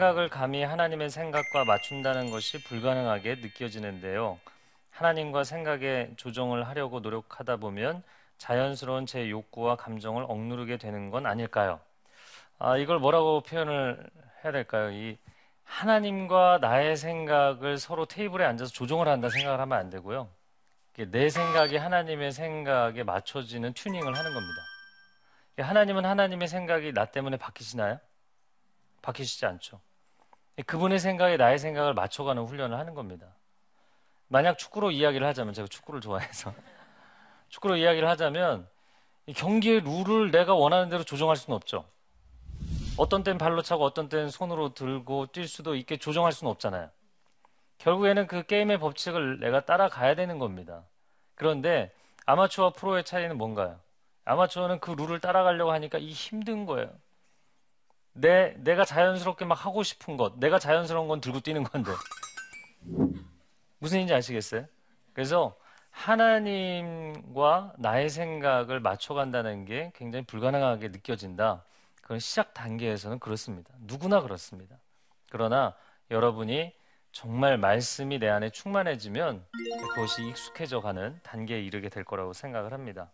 생각을 0.00 0.30
감히 0.30 0.62
하나님의 0.62 1.10
생각과 1.10 1.66
맞춘다는 1.66 2.30
것이 2.30 2.64
불가능하게 2.64 3.34
느껴지는데요. 3.36 4.40
하나님과 4.88 5.44
생각에 5.44 6.10
조정을 6.16 6.66
하려고 6.66 7.00
노력하다 7.00 7.58
보면 7.58 8.02
자연스러운 8.38 9.04
제 9.04 9.28
욕구와 9.28 9.76
감정을 9.76 10.24
억누르게 10.26 10.78
되는 10.78 11.10
건 11.10 11.26
아닐까요? 11.26 11.80
아, 12.58 12.78
이걸 12.78 12.98
뭐라고 12.98 13.42
표현을 13.42 14.08
해야 14.42 14.52
될까요? 14.52 14.90
이 14.90 15.18
하나님과 15.64 16.60
나의 16.62 16.96
생각을 16.96 17.76
서로 17.76 18.06
테이블에 18.06 18.46
앉아서 18.46 18.72
조정을 18.72 19.06
한다 19.06 19.28
생각을 19.28 19.60
하면 19.60 19.78
안 19.78 19.90
되고요. 19.90 20.30
내 21.10 21.28
생각이 21.28 21.76
하나님의 21.76 22.32
생각에 22.32 23.02
맞춰지는 23.02 23.74
튜닝을 23.74 24.16
하는 24.16 24.32
겁니다. 24.32 24.62
하나님은 25.58 26.06
하나님의 26.06 26.48
생각이 26.48 26.94
나 26.94 27.04
때문에 27.04 27.36
바뀌시나요? 27.36 28.00
바뀌시지 29.02 29.44
않죠. 29.44 29.80
그분의 30.66 30.98
생각에 30.98 31.36
나의 31.36 31.58
생각을 31.58 31.94
맞춰가는 31.94 32.42
훈련을 32.42 32.78
하는 32.78 32.94
겁니다. 32.94 33.26
만약 34.28 34.58
축구로 34.58 34.90
이야기를 34.90 35.26
하자면 35.26 35.54
제가 35.54 35.66
축구를 35.68 36.00
좋아해서 36.00 36.54
축구로 37.48 37.76
이야기를 37.76 38.08
하자면 38.08 38.68
경기의 39.34 39.80
룰을 39.80 40.30
내가 40.30 40.54
원하는 40.54 40.88
대로 40.88 41.02
조정할 41.02 41.36
수는 41.36 41.56
없죠. 41.56 41.84
어떤 42.96 43.22
때는 43.22 43.38
발로 43.38 43.62
차고 43.62 43.84
어떤 43.84 44.08
때는 44.08 44.30
손으로 44.30 44.74
들고 44.74 45.28
뛸 45.28 45.48
수도 45.48 45.74
있게 45.74 45.96
조정할 45.96 46.32
수는 46.32 46.50
없잖아요. 46.50 46.90
결국에는 47.78 48.26
그 48.26 48.44
게임의 48.44 48.78
법칙을 48.78 49.40
내가 49.40 49.64
따라가야 49.64 50.14
되는 50.14 50.38
겁니다. 50.38 50.84
그런데 51.34 51.92
아마추어와 52.26 52.72
프로의 52.74 53.04
차이는 53.04 53.38
뭔가요? 53.38 53.80
아마추어는 54.26 54.80
그 54.80 54.90
룰을 54.90 55.20
따라가려고 55.20 55.72
하니까 55.72 55.98
이 55.98 56.10
힘든 56.10 56.66
거예요. 56.66 56.90
내, 58.12 58.54
내가 58.58 58.84
자연스럽게 58.84 59.44
막 59.44 59.64
하고 59.66 59.82
싶은 59.82 60.16
것, 60.16 60.38
내가 60.38 60.58
자연스러운 60.58 61.08
건 61.08 61.20
들고 61.20 61.40
뛰는 61.40 61.64
건데. 61.64 61.90
무슨 63.78 64.00
인지 64.00 64.14
아시겠어요? 64.14 64.66
그래서 65.12 65.56
하나님과 65.90 67.74
나의 67.78 68.10
생각을 68.10 68.80
맞춰간다는 68.80 69.64
게 69.64 69.92
굉장히 69.94 70.24
불가능하게 70.24 70.88
느껴진다. 70.88 71.64
그건 72.02 72.18
시작 72.18 72.54
단계에서는 72.54 73.18
그렇습니다. 73.18 73.72
누구나 73.80 74.20
그렇습니다. 74.20 74.76
그러나 75.30 75.74
여러분이 76.10 76.72
정말 77.12 77.58
말씀이 77.58 78.18
내 78.18 78.28
안에 78.28 78.50
충만해지면 78.50 79.44
그것이 79.94 80.28
익숙해져 80.28 80.80
가는 80.80 81.18
단계에 81.22 81.60
이르게 81.60 81.88
될 81.88 82.04
거라고 82.04 82.32
생각을 82.32 82.72
합니다. 82.72 83.10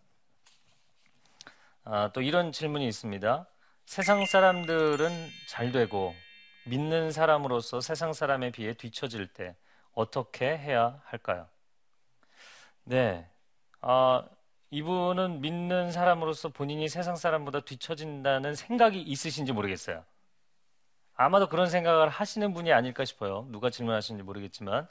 아, 1.83 2.11
또 2.13 2.21
이런 2.21 2.51
질문이 2.51 2.87
있습니다. 2.87 3.47
세상 3.87 4.25
사람들은 4.25 5.29
잘 5.47 5.71
되고 5.71 6.13
믿는 6.65 7.09
사람으로서 7.09 7.79
세상 7.79 8.11
사람에 8.11 8.51
비해 8.51 8.73
뒤처질 8.73 9.27
때 9.27 9.55
어떻게 9.93 10.45
해야 10.57 11.01
할까요? 11.05 11.47
네. 12.83 13.25
아, 13.79 14.25
이분은 14.71 15.39
믿는 15.39 15.91
사람으로서 15.93 16.49
본인이 16.49 16.89
세상 16.89 17.15
사람보다 17.15 17.61
뒤처진다는 17.61 18.55
생각이 18.55 19.01
있으신지 19.01 19.53
모르겠어요. 19.53 20.03
아마도 21.15 21.47
그런 21.47 21.69
생각을 21.69 22.09
하시는 22.09 22.53
분이 22.53 22.73
아닐까 22.73 23.05
싶어요. 23.05 23.47
누가 23.51 23.69
질문하시는지 23.69 24.21
모르겠지만. 24.21 24.85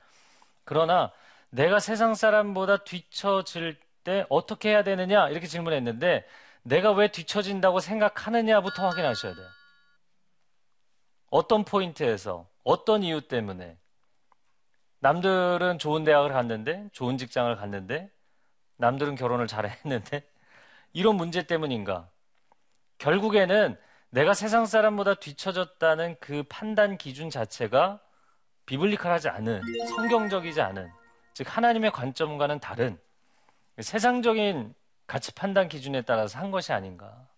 그러나 0.64 1.12
내가 1.50 1.80
세상 1.80 2.14
사람보다 2.14 2.78
뒤처질 2.78 3.78
때 4.04 4.24
어떻게 4.30 4.70
해야 4.70 4.82
되느냐? 4.82 5.28
이렇게 5.28 5.46
질문했는데 5.46 6.26
내가 6.66 6.90
왜 6.90 7.08
뒤처진다고 7.08 7.78
생각하느냐부터 7.78 8.88
확인하셔야 8.88 9.34
돼요. 9.34 9.46
어떤 11.30 11.64
포인트에서, 11.64 12.48
어떤 12.64 13.04
이유 13.04 13.28
때문에. 13.28 13.78
남들은 14.98 15.78
좋은 15.78 16.02
대학을 16.02 16.32
갔는데, 16.32 16.88
좋은 16.92 17.18
직장을 17.18 17.54
갔는데, 17.54 18.10
남들은 18.78 19.14
결혼을 19.14 19.46
잘 19.46 19.68
했는데, 19.68 20.28
이런 20.92 21.14
문제 21.16 21.44
때문인가? 21.44 22.10
결국에는 22.98 23.78
내가 24.10 24.34
세상 24.34 24.66
사람보다 24.66 25.14
뒤처졌다는 25.14 26.16
그 26.18 26.42
판단 26.48 26.98
기준 26.98 27.30
자체가 27.30 28.00
비블리컬하지 28.64 29.28
않은, 29.28 29.62
성경적이지 29.90 30.60
않은, 30.60 30.90
즉, 31.32 31.56
하나님의 31.56 31.92
관점과는 31.92 32.58
다른, 32.58 32.98
세상적인 33.80 34.74
가치 35.06 35.32
판단 35.32 35.68
기준에 35.68 36.02
따라서 36.02 36.38
한 36.38 36.50
것이 36.50 36.72
아닌가. 36.72 37.28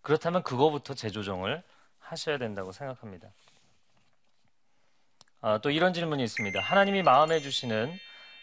그렇다면 0.00 0.42
그거부터 0.42 0.94
재조정을 0.94 1.62
하셔야 1.98 2.38
된다고 2.38 2.72
생각합니다. 2.72 3.28
아, 5.40 5.58
또 5.58 5.70
이런 5.70 5.92
질문이 5.92 6.22
있습니다. 6.22 6.60
하나님이 6.60 7.02
마음에 7.02 7.40
주시는 7.40 7.98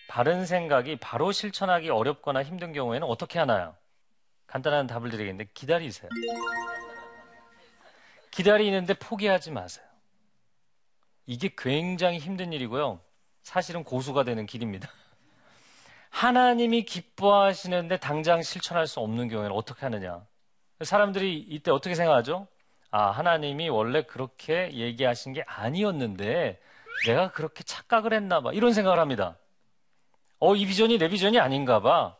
바른 0.07 0.45
생각이 0.45 0.97
바로 0.97 1.31
실천하기 1.31 1.89
어렵거나 1.89 2.43
힘든 2.43 2.73
경우에는 2.73 3.07
어떻게 3.07 3.39
하나요? 3.39 3.75
간단한 4.47 4.87
답을 4.87 5.09
드리겠는데 5.09 5.51
기다리세요. 5.53 6.09
기다리는데 8.31 8.95
포기하지 8.95 9.51
마세요. 9.51 9.85
이게 11.25 11.53
굉장히 11.55 12.17
힘든 12.17 12.51
일이고요. 12.53 12.99
사실은 13.43 13.83
고수가 13.83 14.23
되는 14.23 14.45
길입니다. 14.45 14.89
하나님이 16.09 16.83
기뻐하시는데 16.83 17.97
당장 17.97 18.41
실천할 18.41 18.87
수 18.87 18.99
없는 18.99 19.27
경우에는 19.29 19.55
어떻게 19.55 19.81
하느냐? 19.81 20.25
사람들이 20.81 21.37
이때 21.37 21.71
어떻게 21.71 21.95
생각하죠? 21.95 22.47
아, 22.91 23.11
하나님이 23.11 23.69
원래 23.69 24.01
그렇게 24.01 24.71
얘기하신 24.73 25.33
게 25.33 25.43
아니었는데 25.45 26.59
내가 27.05 27.31
그렇게 27.31 27.63
착각을 27.63 28.13
했나 28.13 28.41
봐. 28.41 28.51
이런 28.53 28.73
생각을 28.73 28.99
합니다. 28.99 29.37
어, 30.39 30.55
이 30.55 30.65
비전이 30.65 30.97
내 30.97 31.09
비전이 31.09 31.39
아닌가 31.39 31.81
봐. 31.81 32.15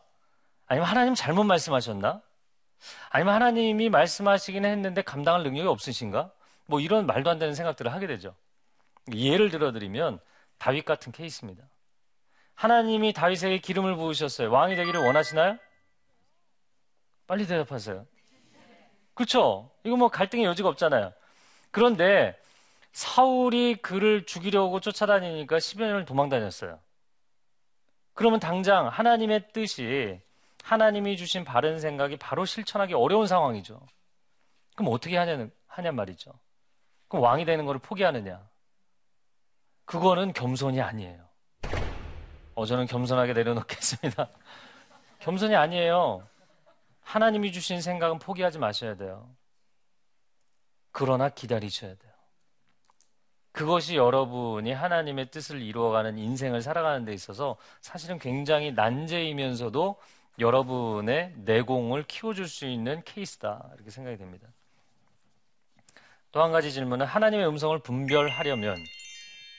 아니면 0.66 0.88
하나님 0.88 1.14
잘못 1.14 1.44
말씀하셨나? 1.44 2.22
아니면 3.10 3.34
하나님이 3.34 3.88
말씀하시긴 3.90 4.64
했는데 4.64 5.02
감당할 5.02 5.42
능력이 5.42 5.68
없으신가? 5.68 6.30
뭐 6.66 6.80
이런 6.80 7.06
말도 7.06 7.28
안 7.30 7.38
되는 7.38 7.54
생각들을 7.54 7.92
하게 7.92 8.06
되죠. 8.06 8.34
예를 9.14 9.50
들어드리면 9.50 10.20
다윗 10.58 10.84
같은 10.84 11.10
케이스입니다. 11.10 11.64
하나님이 12.60 13.14
다윗에게 13.14 13.56
기름을 13.60 13.96
부으셨어요. 13.96 14.50
왕이 14.50 14.76
되기를 14.76 15.00
원하시나요? 15.00 15.56
빨리 17.26 17.46
대답하세요. 17.46 18.06
그렇죠? 19.14 19.70
이거 19.82 19.96
뭐 19.96 20.08
갈등의 20.08 20.44
여지가 20.44 20.68
없잖아요. 20.68 21.14
그런데 21.70 22.38
사울이 22.92 23.76
그를 23.76 24.26
죽이려고 24.26 24.78
쫓아다니니까 24.78 25.56
10여 25.56 25.86
년을 25.86 26.04
도망다녔어요. 26.04 26.78
그러면 28.12 28.40
당장 28.40 28.88
하나님의 28.88 29.52
뜻이 29.54 30.20
하나님이 30.62 31.16
주신 31.16 31.44
바른 31.44 31.80
생각이 31.80 32.18
바로 32.18 32.44
실천하기 32.44 32.92
어려운 32.92 33.26
상황이죠. 33.26 33.80
그럼 34.74 34.92
어떻게 34.92 35.16
하냐는 35.16 35.50
하냔 35.66 35.96
말이죠. 35.96 36.30
그럼 37.08 37.24
왕이 37.24 37.46
되는 37.46 37.64
것을 37.64 37.78
포기하느냐? 37.78 38.46
그거는 39.86 40.34
겸손이 40.34 40.82
아니에요. 40.82 41.29
어, 42.54 42.66
저는 42.66 42.86
겸손하게 42.86 43.32
내려놓겠습니다. 43.32 44.28
겸손이 45.20 45.54
아니에요. 45.54 46.26
하나님이 47.02 47.52
주신 47.52 47.80
생각은 47.80 48.18
포기하지 48.18 48.58
마셔야 48.58 48.96
돼요. 48.96 49.28
그러나 50.92 51.28
기다리셔야 51.28 51.94
돼요. 51.94 52.10
그것이 53.52 53.96
여러분이 53.96 54.72
하나님의 54.72 55.30
뜻을 55.30 55.60
이루어가는 55.60 56.18
인생을 56.18 56.62
살아가는 56.62 57.04
데 57.04 57.12
있어서 57.12 57.56
사실은 57.80 58.18
굉장히 58.18 58.72
난제이면서도 58.72 60.00
여러분의 60.38 61.34
내공을 61.38 62.04
키워줄 62.04 62.48
수 62.48 62.66
있는 62.66 63.02
케이스다. 63.04 63.70
이렇게 63.74 63.90
생각이 63.90 64.16
됩니다. 64.16 64.48
또 66.32 66.40
한 66.42 66.52
가지 66.52 66.70
질문은 66.70 67.06
하나님의 67.06 67.46
음성을 67.48 67.76
분별하려면 67.80 68.76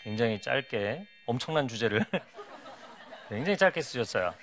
굉장히 0.03 0.39
짧게 0.41 1.05
엄청난 1.25 1.67
주제를 1.67 2.05
굉장히 3.31 3.57
짧게 3.57 3.81
쓰셨어요. 3.81 4.33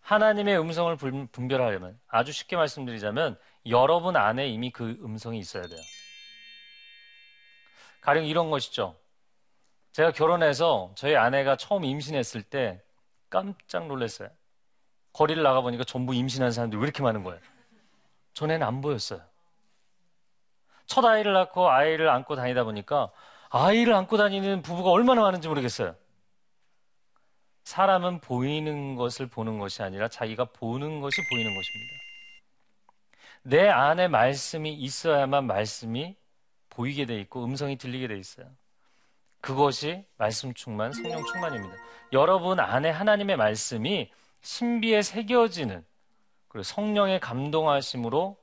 하나님의 0.00 0.58
음성을 0.58 0.96
분별하려면 1.30 2.00
아주 2.08 2.32
쉽게 2.32 2.56
말씀드리자면 2.56 3.38
여러분 3.66 4.16
안에 4.16 4.48
이미 4.48 4.70
그 4.72 4.98
음성이 5.04 5.38
있어야 5.38 5.62
돼요. 5.62 5.78
가령 8.00 8.24
이런 8.24 8.50
것이죠. 8.50 8.96
제가 9.92 10.10
결혼해서 10.10 10.92
저희 10.96 11.14
아내가 11.14 11.54
처음 11.56 11.84
임신했을 11.84 12.42
때 12.42 12.82
깜짝 13.28 13.86
놀랐어요. 13.86 14.30
거리를 15.12 15.40
나가보니까 15.40 15.84
전부 15.84 16.12
임신한 16.12 16.50
사람들이 16.50 16.80
왜 16.80 16.84
이렇게 16.84 17.04
많은 17.04 17.22
거예요? 17.22 17.40
전에는 18.32 18.66
안 18.66 18.80
보였어요. 18.80 19.20
첫 20.86 21.04
아이를 21.04 21.34
낳고 21.34 21.70
아이를 21.70 22.08
안고 22.08 22.34
다니다 22.34 22.64
보니까 22.64 23.12
아이를 23.48 23.94
안고 23.94 24.16
다니는 24.16 24.62
부부가 24.62 24.90
얼마나 24.90 25.22
많은지 25.22 25.46
모르겠어요. 25.46 25.94
사람은 27.70 28.20
보이는 28.20 28.96
것을 28.96 29.28
보는 29.28 29.60
것이 29.60 29.80
아니라 29.84 30.08
자기가 30.08 30.46
보는 30.46 31.00
것이 31.00 31.22
보이는 31.28 31.54
것입니다. 31.54 31.92
내 33.42 33.68
안에 33.68 34.08
말씀이 34.08 34.72
있어야만 34.74 35.46
말씀이 35.46 36.16
보이게 36.68 37.06
돼 37.06 37.20
있고 37.20 37.44
음성이 37.44 37.78
들리게 37.78 38.08
돼 38.08 38.18
있어요. 38.18 38.48
그것이 39.40 40.04
말씀 40.16 40.52
충만, 40.52 40.92
성령 40.92 41.24
충만입니다. 41.24 41.76
여러분 42.12 42.58
안에 42.58 42.90
하나님의 42.90 43.36
말씀이 43.36 44.10
신비에 44.42 45.02
새겨지는 45.02 45.84
그리고 46.48 46.64
성령의 46.64 47.20
감동하심으로 47.20 48.36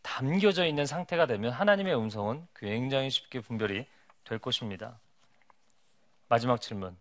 담겨져 0.00 0.64
있는 0.64 0.86
상태가 0.86 1.26
되면 1.26 1.52
하나님의 1.52 1.94
음성은 1.94 2.46
굉장히 2.56 3.10
쉽게 3.10 3.40
분별이 3.40 3.84
될 4.24 4.38
것입니다. 4.38 4.98
마지막 6.28 6.62
질문. 6.62 6.96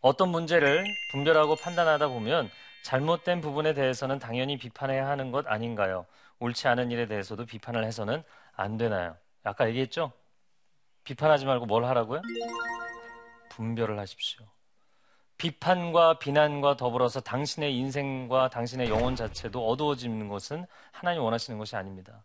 어떤 0.00 0.28
문제를 0.30 0.84
분별하고 1.10 1.56
판단하다 1.56 2.08
보면 2.08 2.50
잘못된 2.82 3.40
부분에 3.40 3.74
대해서는 3.74 4.18
당연히 4.18 4.56
비판해야 4.56 5.08
하는 5.08 5.30
것 5.30 5.46
아닌가요? 5.46 6.06
옳지 6.38 6.68
않은 6.68 6.90
일에 6.90 7.06
대해서도 7.06 7.46
비판을 7.46 7.84
해서는 7.84 8.22
안 8.52 8.76
되나요? 8.76 9.16
아까 9.42 9.68
얘기했죠? 9.68 10.12
비판하지 11.04 11.46
말고 11.46 11.66
뭘 11.66 11.84
하라고요? 11.84 12.22
분별을 13.50 13.98
하십시오. 13.98 14.46
비판과 15.36 16.18
비난과 16.18 16.76
더불어서 16.76 17.20
당신의 17.20 17.76
인생과 17.76 18.50
당신의 18.50 18.88
영혼 18.90 19.14
자체도 19.14 19.68
어두워지는 19.68 20.28
것은 20.28 20.66
하나님 20.90 21.22
원하시는 21.22 21.58
것이 21.58 21.76
아닙니다. 21.76 22.24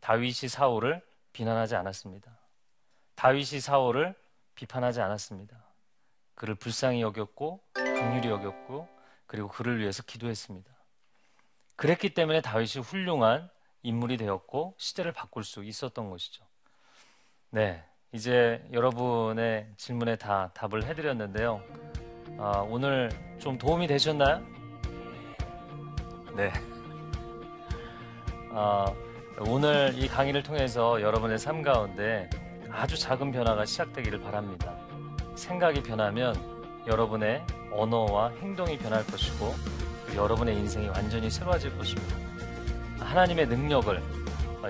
다윗이 0.00 0.48
사울을 0.48 1.02
비난하지 1.32 1.76
않았습니다. 1.76 2.38
다윗이 3.16 3.60
사울을 3.60 4.14
비판하지 4.54 5.00
않았습니다. 5.00 5.67
그를 6.38 6.54
불쌍히 6.54 7.02
여겼고 7.02 7.60
긍휼히 7.72 8.28
여겼고 8.28 8.88
그리고 9.26 9.48
그를 9.48 9.80
위해서 9.80 10.04
기도했습니다. 10.04 10.70
그랬기 11.74 12.14
때문에 12.14 12.40
다윗이 12.40 12.84
훌륭한 12.84 13.50
인물이 13.82 14.16
되었고 14.16 14.76
시대를 14.78 15.12
바꿀 15.12 15.42
수 15.42 15.64
있었던 15.64 16.08
것이죠. 16.10 16.44
네, 17.50 17.84
이제 18.12 18.64
여러분의 18.72 19.72
질문에 19.76 20.14
다 20.14 20.52
답을 20.54 20.84
해드렸는데요. 20.84 21.60
아, 22.38 22.64
오늘 22.68 23.10
좀 23.40 23.58
도움이 23.58 23.88
되셨나요? 23.88 24.38
네. 26.36 26.52
아, 28.52 28.86
오늘 29.40 29.92
이 29.96 30.06
강의를 30.06 30.44
통해서 30.44 31.02
여러분의 31.02 31.38
삶 31.38 31.62
가운데 31.62 32.30
아주 32.70 32.96
작은 32.96 33.32
변화가 33.32 33.64
시작되기를 33.64 34.20
바랍니다. 34.20 34.77
생각이 35.38 35.82
변하면 35.82 36.36
여러분의 36.86 37.46
언어와 37.72 38.30
행동이 38.40 38.76
변할 38.76 39.06
것이고 39.06 39.54
여러분의 40.14 40.56
인생이 40.56 40.88
완전히 40.88 41.30
새로워질 41.30 41.76
것입니다. 41.78 42.16
하나님의 42.98 43.46
능력을 43.46 44.02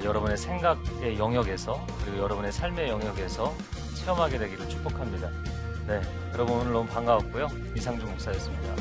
여러분의 0.05 0.37
생각의 0.37 1.19
영역에서 1.19 1.85
그리고 2.05 2.19
여러분의 2.19 2.53
삶의 2.53 2.89
영역에서 2.91 3.55
체험하게 3.95 4.39
되기를 4.39 4.69
축복합니다. 4.69 5.31
네, 5.87 6.03
여러분 6.35 6.59
오늘 6.59 6.73
너무 6.73 6.89
반가웠고요. 6.89 7.49
이상준 7.75 8.11
목사였습니다. 8.11 8.75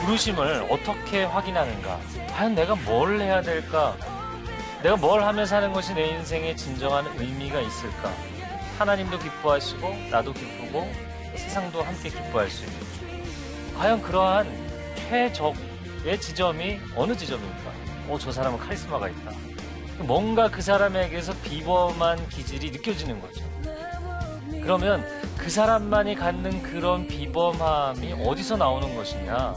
부르심을 0.00 0.68
어떻게 0.70 1.24
확인하는가? 1.24 2.00
과연 2.30 2.54
내가 2.54 2.76
뭘 2.76 3.20
해야 3.20 3.42
될까? 3.42 3.94
내가 4.86 4.96
뭘 4.96 5.20
하며 5.24 5.44
사는 5.44 5.72
것이 5.72 5.92
내 5.94 6.10
인생의 6.10 6.56
진정한 6.56 7.04
의미가 7.18 7.60
있을까? 7.60 8.08
하나님도 8.78 9.18
기뻐하시고 9.18 9.92
나도 10.12 10.32
기쁘고 10.32 10.88
세상도 11.34 11.82
함께 11.82 12.08
기뻐할 12.08 12.48
수 12.48 12.64
있는 12.64 12.78
과연 13.76 14.00
그러한 14.00 14.46
최적의 14.94 16.20
지점이 16.20 16.78
어느 16.94 17.16
지점입니까? 17.16 17.72
어, 18.08 18.16
저 18.20 18.30
사람은 18.30 18.60
카리스마가 18.60 19.08
있다. 19.08 19.32
뭔가 20.04 20.48
그 20.48 20.62
사람에게서 20.62 21.34
비범한 21.42 22.28
기질이 22.28 22.70
느껴지는 22.70 23.20
거죠. 23.20 23.44
그러면 24.62 25.04
그 25.36 25.50
사람만이 25.50 26.14
갖는 26.14 26.62
그런 26.62 27.08
비범함이 27.08 28.24
어디서 28.24 28.56
나오는 28.56 28.94
것이냐? 28.94 29.56